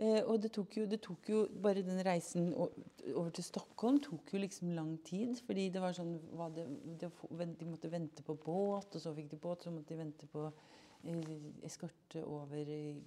Eh, 0.00 0.22
og 0.24 0.40
det 0.40 0.52
tok, 0.56 0.78
jo, 0.78 0.86
det 0.88 1.02
tok, 1.04 1.28
jo, 1.28 1.44
Bare 1.62 1.84
den 1.84 2.00
reisen 2.06 2.54
over 2.56 3.30
til 3.36 3.44
Stockholm 3.44 4.00
tok 4.00 4.32
jo 4.32 4.40
liksom 4.40 4.72
lang 4.76 4.96
tid. 5.04 5.36
Fordi 5.46 5.68
det 5.74 5.82
var 5.84 5.96
sånn 5.96 6.16
det, 6.56 6.66
det, 7.02 7.12
De 7.60 7.68
måtte 7.68 7.92
vente 7.92 8.24
på 8.26 8.38
båt, 8.40 8.94
og 8.94 9.02
så 9.02 9.14
fikk 9.16 9.32
de 9.34 9.40
båt, 9.40 9.66
så 9.66 9.74
måtte 9.74 9.92
de 9.92 10.04
vente 10.04 10.30
på 10.32 10.48
Eh, 11.04 11.64
eskorte 11.64 12.20
over 12.24 12.64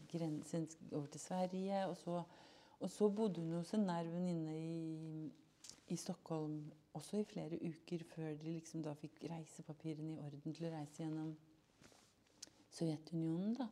grensen 0.10 0.68
over 0.92 1.06
til 1.08 1.20
Sverige. 1.22 1.88
Og 1.88 1.98
så, 1.98 2.24
og 2.80 2.90
så 2.90 3.10
bodde 3.10 3.42
hun 3.42 3.54
hos 3.54 3.74
en 3.74 3.86
nær 3.86 4.10
venninne 4.10 4.56
i, 4.58 5.32
i, 5.88 5.96
Stockholm 5.96 6.72
også 6.94 7.18
i 7.22 7.24
flere 7.24 7.60
uker 7.62 8.04
før 8.16 8.34
de 8.34 8.56
liksom 8.56 8.82
da 8.84 8.96
fikk 8.98 9.24
reisepapirene 9.30 10.16
i 10.16 10.20
orden 10.26 10.56
til 10.56 10.68
å 10.68 10.74
reise 10.74 11.04
gjennom 11.04 11.36
Sovjetunionen. 12.74 13.54
da. 13.60 13.70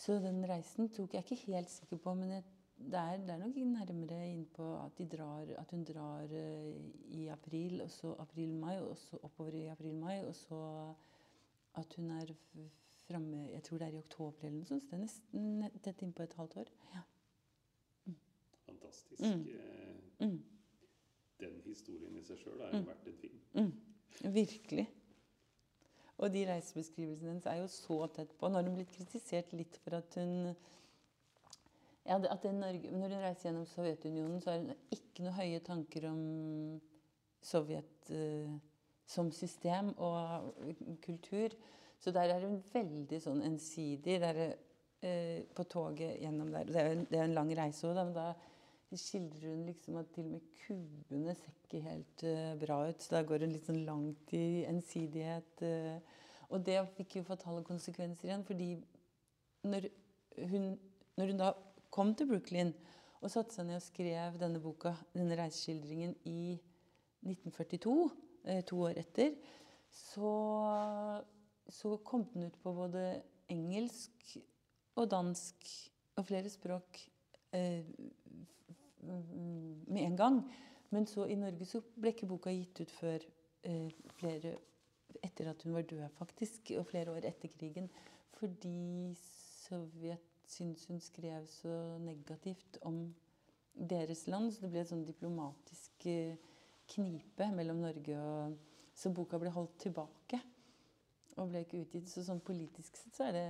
Så 0.00 0.16
den 0.22 0.40
reisen 0.48 0.88
tok 0.96 1.14
jeg 1.14 1.26
ikke 1.26 1.52
helt 1.52 1.70
sikker 1.70 2.00
på, 2.00 2.14
men 2.16 2.32
jeg, 2.32 2.44
det, 2.78 3.00
er, 3.00 3.16
det, 3.20 3.34
er, 3.34 3.42
nok 3.42 3.56
nærmere 3.56 4.20
innpå 4.30 4.68
at, 4.80 4.96
de 4.98 5.06
drar, 5.16 5.50
at 5.60 5.70
hun 5.74 5.84
drar 5.84 6.24
uh, 6.32 6.74
i 7.12 7.26
april, 7.28 7.82
og 7.84 7.90
så 7.92 8.14
april-mai, 8.24 8.78
og 8.80 8.96
så 8.96 9.20
oppover 9.22 9.58
i 9.60 9.66
april-mai, 9.68 10.22
og 10.24 10.34
så 10.34 10.60
at 11.78 11.94
hun 11.96 12.10
er 12.10 12.32
framme 13.10 13.48
Jeg 13.52 13.62
tror 13.62 13.78
det 13.78 13.86
er 13.86 13.92
i 13.92 13.98
oktober 13.98 14.46
eller 14.46 14.58
noe 14.58 14.68
sånt. 14.68 14.84
Så 14.84 14.90
det 14.90 14.98
er 14.98 15.04
nesten 15.04 15.82
tett 15.82 16.02
innpå 16.06 16.22
et 16.22 16.36
halvt 16.38 16.56
år. 16.62 16.70
Ja. 16.94 17.02
Mm. 18.06 18.16
Fantastisk. 18.66 19.22
Mm. 19.22 19.44
Eh, 19.50 20.26
mm. 20.26 20.40
Den 21.40 21.60
historien 21.66 22.16
i 22.16 22.24
seg 22.26 22.38
sjøl 22.38 22.60
er 22.60 22.72
jo 22.74 22.82
mm. 22.82 22.88
verdt 22.90 23.10
en 23.10 23.20
film. 23.20 23.40
Mm. 23.58 24.34
Virkelig. 24.36 24.86
Og 26.20 26.32
de 26.34 26.44
reisebeskrivelsene 26.48 27.32
hennes 27.32 27.48
er 27.48 27.62
jo 27.62 27.68
så 27.72 27.98
tett 28.12 28.32
på. 28.36 28.48
Nå 28.48 28.60
har 28.60 28.68
hun 28.68 28.76
blitt 28.76 28.92
kritisert 28.92 29.54
litt 29.56 29.78
for 29.80 29.96
at 30.00 30.18
hun 30.20 30.52
ja, 32.08 32.16
at 32.16 32.44
Norge, 32.56 32.90
Når 32.90 33.12
hun 33.14 33.22
reiser 33.22 33.48
gjennom 33.48 33.66
Sovjetunionen, 33.68 34.40
så 34.40 34.54
har 34.54 34.62
hun 34.62 34.72
ikke 34.96 35.24
noe 35.24 35.36
høye 35.36 35.60
tanker 35.64 36.06
om 36.08 36.22
Sovjet 37.44 38.10
eh, 38.12 38.56
som 39.08 39.30
system 39.32 39.92
og 39.98 40.50
kultur. 41.04 41.54
Så 42.00 42.12
der 42.16 42.32
er 42.34 42.46
hun 42.46 42.58
veldig 42.72 43.20
sånn 43.20 43.44
ensidig. 43.46 44.16
Der, 44.22 44.40
eh, 45.04 45.44
på 45.54 45.64
toget 45.64 46.18
gjennom 46.22 46.50
der. 46.52 46.64
Det 46.68 46.80
er, 46.80 47.04
det 47.10 47.20
er 47.20 47.28
en 47.28 47.36
lang 47.36 47.52
reise 47.56 47.88
òg, 47.88 48.00
men 48.00 48.16
da 48.16 48.32
skildrer 48.98 49.52
hun 49.52 49.66
liksom 49.68 49.98
at 50.00 50.08
til 50.14 50.26
og 50.26 50.32
med 50.34 50.46
kubbene 50.64 51.34
ser 51.38 51.54
ikke 51.54 51.82
helt 51.84 52.24
uh, 52.26 52.54
bra 52.58 52.80
ut. 52.88 53.02
Så 53.02 53.14
da 53.14 53.22
går 53.26 53.44
hun 53.44 53.54
litt 53.54 53.68
sånn 53.68 53.84
langt 53.86 54.34
i 54.34 54.64
ensidighet. 54.70 55.62
Uh, 55.62 55.98
og 56.50 56.64
det 56.66 56.80
fikk 56.96 57.20
jo 57.20 57.26
fatale 57.28 57.62
konsekvenser 57.66 58.30
igjen, 58.30 58.46
fordi 58.46 58.72
når 59.70 59.86
hun, 60.50 60.72
når 61.20 61.30
hun 61.30 61.42
da 61.42 61.52
kom 61.94 62.14
til 62.18 62.30
Brooklyn 62.30 62.72
og 63.20 63.30
satte 63.30 63.54
seg 63.54 63.68
ned 63.68 63.78
og 63.78 63.84
skrev 63.84 64.38
denne 64.40 64.62
boka, 64.62 64.94
denne 65.14 65.36
reiseskildringen, 65.38 66.16
i 66.24 66.56
1942, 67.26 67.94
eh, 68.48 68.62
to 68.66 68.78
år 68.88 68.98
etter, 69.02 69.34
så 69.92 70.32
så 71.70 71.96
kom 71.96 72.24
den 72.32 72.48
ut 72.48 72.58
på 72.62 72.72
både 72.74 73.20
engelsk 73.50 74.36
og 74.98 75.10
dansk 75.10 75.68
og 76.18 76.26
flere 76.26 76.50
språk 76.50 76.98
eh, 77.54 77.86
med 79.02 80.02
en 80.04 80.16
gang. 80.16 80.40
Men 80.90 81.06
så 81.06 81.26
i 81.30 81.38
Norge 81.38 81.66
så 81.68 81.82
ble 81.94 82.12
ikke 82.14 82.28
boka 82.30 82.52
gitt 82.52 82.82
ut 82.82 82.90
før 82.90 83.24
eh, 83.62 83.92
flere 84.18 84.56
etter 85.26 85.50
at 85.50 85.62
hun 85.62 85.74
var 85.74 85.86
død, 85.86 86.08
faktisk, 86.18 86.72
og 86.78 86.86
flere 86.86 87.14
år 87.14 87.26
etter 87.28 87.50
krigen. 87.52 87.90
Fordi 88.38 89.14
Sovjet 89.20 90.22
syntes 90.50 90.86
hun 90.90 91.00
skrev 91.00 91.46
så 91.46 91.98
negativt 92.02 92.78
om 92.82 93.14
deres 93.74 94.26
land. 94.26 94.52
Så 94.52 94.64
det 94.64 94.72
ble 94.72 94.82
et 94.82 94.90
sånn 94.90 95.06
diplomatisk 95.06 96.06
eh, 96.10 96.38
knipe 96.90 97.50
mellom 97.54 97.84
Norge 97.86 98.18
og 98.18 98.58
Så 99.00 99.08
boka 99.14 99.38
ble 99.38 99.48
holdt 99.54 99.78
tilbake 99.80 100.40
og 101.38 101.48
ble 101.48 101.62
ikke 101.62 101.78
utgitt. 101.84 102.10
Så 102.10 102.24
sånn 102.26 102.42
politisk 102.44 102.98
sett 102.98 103.16
så 103.16 103.28
er 103.30 103.36
det 103.36 103.46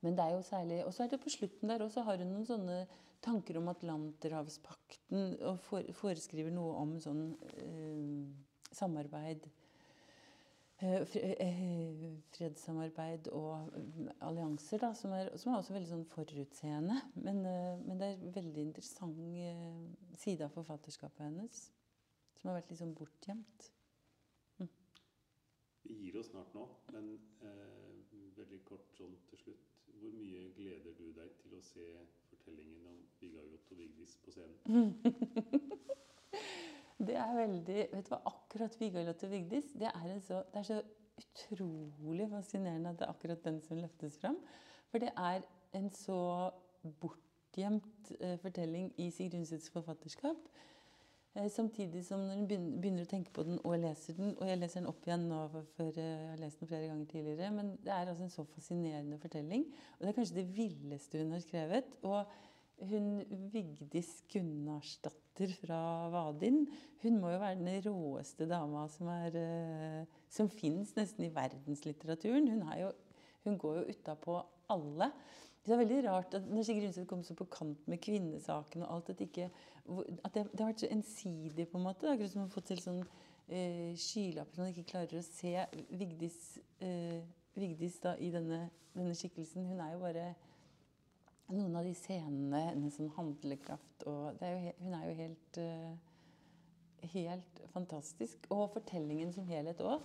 Men 0.00 0.16
det 0.16 0.24
er 0.24 0.30
jo 0.36 0.42
særlig 0.42 0.84
Og 0.86 0.94
så 0.94 1.02
er 1.04 1.10
det 1.10 1.20
på 1.20 1.30
slutten 1.30 1.68
der 1.68 1.82
også 1.82 2.04
har 2.06 2.22
hun 2.22 2.30
noen 2.30 2.46
sånne 2.46 2.78
tanker 3.22 3.58
om 3.60 3.70
Atlanterhavspakten 3.70 5.36
og 5.48 5.60
foreskriver 5.96 6.54
noe 6.54 6.76
om 6.82 6.96
sånn 7.02 7.26
eh, 7.62 8.72
samarbeid. 8.74 9.48
Eh, 10.82 11.16
eh, 11.16 12.14
fredssamarbeid 12.34 13.28
og 13.38 13.68
allianser, 14.26 14.80
da, 14.82 14.88
som 14.98 15.12
er, 15.14 15.28
som 15.38 15.52
er, 15.52 15.60
også 15.60 15.76
veldig 15.76 15.90
sånn 15.92 16.08
forutseende. 16.10 16.96
Men, 17.14 17.38
eh, 17.46 17.76
men, 17.84 18.00
det 18.00 18.08
er 18.08 18.32
veldig 18.40 18.64
interessant 18.66 19.20
side 20.18 20.48
av 20.48 20.56
forfatterskapet 20.56 21.22
hennes. 21.28 21.68
Som 22.40 22.50
har 22.50 22.58
vært 22.58 22.72
litt 22.72 22.80
sånn 22.82 22.96
bortgjemt. 22.98 23.68
Vi 25.86 25.98
gir 26.00 26.18
oss 26.18 26.32
snart 26.32 26.50
nå, 26.54 26.64
men 26.94 27.14
veldig 28.38 28.60
kort 28.66 28.90
sånn 28.98 29.14
til 29.30 29.38
slutt. 29.44 29.70
Hvor 30.00 30.14
mye 30.18 30.48
gleder 30.56 30.98
du 30.98 31.12
deg 31.14 31.34
til 31.44 31.54
å 31.58 31.62
se 31.62 31.86
fortellingen 32.52 32.86
om 32.86 32.98
Vigayot 33.20 33.70
og 33.70 33.78
Vigdis 33.78 34.18
på 34.24 34.30
scenen? 34.30 34.96
Det 37.02 37.16
er 37.18 37.32
veldig 37.34 37.86
Vet 37.90 38.06
du 38.06 38.12
hva, 38.12 38.20
akkurat 38.30 38.76
Vigalotte 38.78 39.30
Vigdis, 39.30 39.72
det 39.74 39.88
er, 39.88 40.18
så, 40.22 40.42
det 40.52 40.60
er 40.60 40.68
så 40.68 40.82
utrolig 41.18 42.28
fascinerende 42.30 42.92
at 42.92 43.00
det 43.00 43.06
er 43.06 43.14
akkurat 43.14 43.44
den 43.44 43.58
som 43.60 43.80
løftes 43.80 44.18
fram. 44.20 44.36
For 44.90 45.02
det 45.02 45.10
er 45.18 45.42
en 45.74 45.90
så 45.90 46.50
bortgjemt 47.02 48.12
eh, 48.20 48.36
fortelling 48.38 48.92
i 49.00 49.10
Sigrun 49.10 49.46
Sets 49.48 49.70
forfatterskap. 49.70 50.46
Eh, 51.34 51.48
samtidig 51.48 52.02
som 52.04 52.20
når 52.26 52.34
en 52.34 52.48
begynner, 52.76 53.06
å 53.06 53.08
tenke 53.08 53.32
på 53.32 53.44
den 53.46 53.56
og 53.64 53.78
leser 53.80 54.18
den 54.18 54.34
Og 54.36 54.48
jeg 54.50 54.58
leser 54.60 54.82
den 54.82 54.88
opp 54.90 55.06
igjen 55.06 55.22
nå, 55.30 55.38
for, 55.48 55.88
eh, 55.88 55.96
jeg 55.96 56.28
har 56.28 56.40
lest 56.42 56.60
den 56.60 56.68
flere 56.68 56.88
ganger 56.90 57.06
tidligere. 57.08 57.50
Men 57.50 57.76
det 57.80 57.92
er 57.92 58.06
altså 58.06 58.26
en 58.26 58.34
så 58.34 58.44
fascinerende 58.44 59.18
fortelling. 59.18 59.64
Og 59.96 60.00
det 60.00 60.08
er 60.10 60.18
kanskje 60.18 60.40
det 60.40 60.56
villeste 60.56 61.22
hun 61.22 61.32
har 61.32 61.40
skrevet. 61.40 61.94
Og 62.02 62.26
hun 62.90 63.24
Vigdis 63.52 64.10
Gunnarsdatter 64.32 65.54
fra 65.56 66.10
Vadin, 66.12 66.66
hun 67.02 67.20
må 67.20 67.30
jo 67.32 67.38
være 67.40 67.60
den 67.62 67.82
råeste 67.86 68.48
dama 68.50 68.88
som, 68.88 69.08
er, 69.08 69.36
eh, 69.38 70.20
som 70.28 70.50
fins 70.50 70.92
nesten 70.98 71.24
i 71.24 71.32
verdenslitteraturen. 71.32 72.48
Hun, 72.48 72.66
jo, 72.76 72.92
hun 73.44 73.56
går 73.58 73.80
jo 73.80 73.88
utapå 73.94 74.42
alle. 74.68 75.12
Det 75.62 75.72
er 75.72 75.78
veldig 75.78 75.98
rart 76.08 76.34
at 76.34 76.46
når 76.50 76.64
Sigrid 76.66 76.88
Undset 76.88 77.06
kom 77.10 77.20
så 77.22 77.36
på 77.38 77.46
kant 77.54 77.84
med 77.90 78.00
kvinnesaken 78.02 78.82
og 78.82 78.94
alt, 78.96 79.10
at, 79.12 79.20
ikke, 79.20 79.44
at 80.24 80.34
det, 80.34 80.48
det, 80.50 80.60
har 80.60 80.72
vært 80.72 80.82
så 80.82 80.88
ensidig, 80.90 81.68
på 81.70 81.78
en 81.78 81.84
måte. 81.86 82.08
Akkurat 82.10 82.32
som 82.32 82.42
man 82.42 82.48
har 82.48 82.54
fått 82.56 82.66
til 82.72 82.80
sånn 82.82 82.98
eh, 83.46 83.92
skylapper 83.94 84.58
man 84.58 84.72
ikke 84.72 84.88
klarer 84.90 85.20
å 85.20 85.22
se 85.26 85.52
Vigdis, 86.00 86.40
eh, 86.82 87.20
Vigdis 87.54 88.00
da, 88.02 88.16
i 88.18 88.32
denne, 88.34 88.64
denne, 88.96 89.14
skikkelsen. 89.14 89.68
Hun 89.70 89.84
er 89.84 89.94
jo 89.94 90.02
bare 90.02 90.26
noen 91.52 91.78
av 91.78 91.86
de 91.86 91.94
scenene, 91.94 92.64
hennes 92.72 92.98
sånn 92.98 93.12
handlekraft 93.14 94.08
og 94.10 94.42
er 94.42 94.56
jo, 94.56 94.74
Hun 94.82 94.98
er 94.98 95.06
jo 95.06 95.16
helt, 95.20 95.62
uh, 95.62 97.08
helt 97.14 97.64
fantastisk. 97.70 98.50
Og 98.50 98.70
fortellingen 98.74 99.30
som 99.36 99.46
helhet 99.46 99.84
òg 99.84 100.02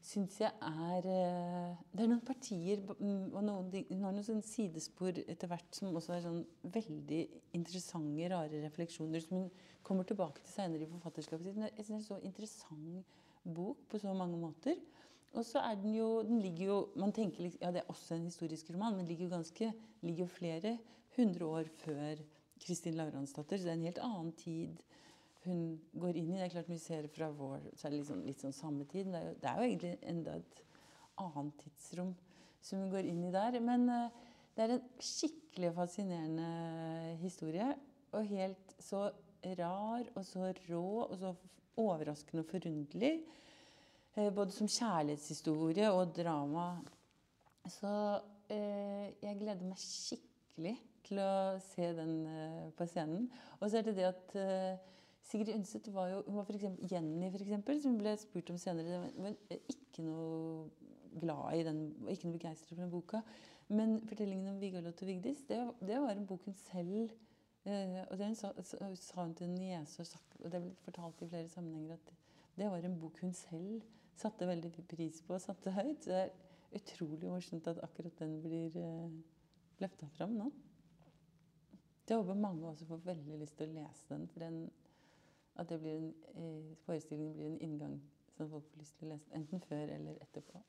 syns 0.00 0.38
jeg 0.40 0.50
er 0.64 1.06
uh, 1.06 1.80
Det 1.92 2.04
er 2.04 2.08
noen 2.08 2.24
partier 2.24 2.80
mm, 2.88 3.32
og 3.36 3.42
noen, 3.44 3.72
noen 4.00 4.44
sidespor 4.46 5.18
etter 5.26 5.50
hvert 5.50 5.76
som 5.76 5.96
også 5.96 6.16
er 6.16 6.24
sånn 6.24 6.40
veldig 6.62 7.20
interessante, 7.56 8.30
rare 8.32 8.62
refleksjoner 8.64 9.24
som 9.24 9.42
hun 9.42 9.50
kommer 9.86 10.08
tilbake 10.08 10.42
til 10.44 10.54
seinere 10.54 10.86
i 10.86 10.90
forfatterskapet 10.90 11.50
sitt. 11.50 11.60
Jeg 11.76 11.86
synes 11.86 11.88
det 11.88 11.94
er 11.94 12.00
en 12.00 12.08
så 12.08 12.20
interessant 12.30 13.18
bok 13.44 13.84
på 13.88 14.00
så 14.00 14.12
mange 14.16 14.40
måter. 14.40 14.80
Og 15.36 15.44
så 15.46 15.62
er 15.62 15.76
den 15.78 15.94
jo 15.94 16.22
Den 16.26 16.40
ligger 16.42 16.66
jo 16.66 16.78
Man 16.98 17.12
tenker 17.14 17.52
Ja, 17.60 17.70
det 17.70 17.84
er 17.84 17.92
også 17.92 18.16
en 18.16 18.26
historisk 18.26 18.72
roman, 18.74 18.96
men 18.96 19.04
den 19.04 19.12
ligger 19.12 19.28
jo 19.28 19.36
ganske 19.36 19.72
Ligger 20.02 20.26
flere 20.26 20.78
hundre 21.16 21.46
år 21.46 21.70
før 21.84 22.22
Kristin 22.60 22.96
Lavransdatter. 22.98 23.56
Så 23.56 23.64
det 23.64 23.70
er 23.72 23.78
en 23.78 23.86
helt 23.88 24.02
annen 24.04 24.32
tid 24.36 24.82
hun 25.44 25.60
går 25.96 26.18
inn 26.20 26.34
i. 26.34 26.38
Det 26.38 26.48
er 26.48 26.52
klart 26.54 26.68
Når 26.68 26.76
vi 26.76 26.82
ser 26.82 27.08
fra 27.14 27.30
vår 27.32 27.70
så 27.74 27.86
er 27.86 27.94
det 27.94 28.02
liksom, 28.02 28.24
litt 28.26 28.42
sånn 28.42 28.56
samme 28.56 28.86
tid. 28.90 29.08
Det 29.12 29.20
er, 29.20 29.28
jo, 29.28 29.36
det 29.40 29.50
er 29.50 29.60
jo 29.60 29.68
egentlig 29.68 29.94
enda 30.12 30.36
et 30.40 30.64
annet 31.20 31.62
tidsrom 31.64 32.12
som 32.60 32.82
hun 32.82 32.92
går 32.92 33.08
inn 33.08 33.22
i 33.24 33.32
der. 33.34 33.58
Men 33.64 33.86
uh, 33.88 34.28
det 34.56 34.64
er 34.64 34.74
en 34.76 34.88
skikkelig 35.04 35.72
fascinerende 35.76 37.16
historie. 37.22 37.72
Og 38.16 38.26
helt 38.28 38.74
så 38.82 39.08
rar 39.56 40.08
og 40.18 40.24
så 40.26 40.50
rå 40.66 40.86
og 41.06 41.14
så 41.20 41.34
overraskende 41.80 42.44
og 42.44 42.50
forunderlig. 42.50 43.14
Uh, 44.18 44.28
både 44.34 44.52
som 44.54 44.68
kjærlighetshistorie 44.68 45.88
og 45.94 46.12
drama. 46.16 46.68
Så 47.70 47.94
uh, 48.20 49.06
jeg 49.22 49.40
gleder 49.40 49.64
meg 49.64 49.80
skikkelig 49.80 50.76
til 51.08 51.18
å 51.24 51.32
se 51.64 51.86
den 51.96 52.14
på 52.76 52.84
scenen. 52.86 53.30
Og 53.58 53.70
så 53.70 53.80
er 53.80 53.86
det 53.88 53.96
det 53.96 54.04
at 54.10 54.34
Sigrid 55.26 55.52
Undset 55.54 55.88
var 55.94 56.08
jo 56.10 56.22
hun 56.26 56.38
var 56.40 56.46
for 56.48 56.56
eksempel, 56.56 56.88
Jenny, 56.90 57.30
for 57.30 57.44
eksempel, 57.44 57.82
som 57.82 57.98
ble 58.00 58.16
spurt 58.18 58.50
om 58.50 58.58
senere. 58.58 59.02
Men 59.20 59.36
ikke 59.50 60.04
noe 60.06 60.70
glad 61.20 61.58
i 61.58 61.64
den, 61.66 61.82
ikke 62.08 62.28
noe 62.28 62.38
begeistret 62.38 62.74
for 62.74 62.82
den 62.82 62.92
boka. 62.92 63.22
Men 63.70 64.00
fortellingen 64.08 64.50
om 64.50 64.60
Vigalotte 64.62 65.04
og 65.04 65.10
Vigdis, 65.12 65.44
det, 65.48 65.60
det, 65.86 66.00
var 66.02 66.16
en 66.16 66.26
bok 66.26 66.48
hun 66.48 66.56
selv 66.58 67.12
eh, 67.64 68.00
Og 68.08 68.16
det 68.18 68.32
sa, 68.38 68.50
sa 68.64 69.22
hun 69.22 69.36
til 69.38 69.46
en 69.46 69.54
niese, 69.54 70.06
og 70.40 70.50
det 70.50 70.62
blitt 70.64 70.82
fortalt 70.88 71.22
i 71.22 71.30
flere 71.30 71.52
sammenhenger 71.52 71.94
at 71.94 72.12
det 72.58 72.70
var 72.70 72.84
en 72.84 72.98
bok 72.98 73.20
hun 73.22 73.32
selv 73.36 73.84
satte 74.20 74.48
veldig 74.48 74.72
pris 74.90 75.20
på 75.24 75.36
og 75.36 75.42
satte 75.42 75.72
høyt. 75.74 76.02
Så 76.02 76.10
det 76.10 76.24
er 76.24 76.80
utrolig 76.80 77.30
morsomt 77.30 77.68
at 77.70 77.80
akkurat 77.84 78.18
den 78.20 78.36
blir 78.44 78.74
uh, 78.76 79.14
løfta 79.80 80.10
fram 80.16 80.34
nå. 80.38 80.50
Jeg 82.10 82.18
håper 82.18 82.34
mange 82.34 82.66
også 82.66 82.88
får 82.88 83.04
veldig 83.06 83.36
lyst 83.38 83.54
til 83.58 83.70
å 83.70 83.74
lese 83.76 84.08
den. 84.10 84.24
For 84.32 84.42
den, 84.42 84.64
at 85.56 85.68
blir 85.80 85.96
en, 85.96 86.14
eh, 86.34 86.76
forestillingen 86.86 87.34
blir 87.34 87.46
en 87.46 87.60
inngang 87.60 88.02
som 88.36 88.50
folk 88.50 88.64
får 88.70 88.78
lyst 88.78 88.98
til 88.98 89.08
å 89.08 89.12
lese 89.14 89.34
enten 89.34 89.60
før 89.60 89.94
eller 89.96 90.18
etterpå. 90.22 90.62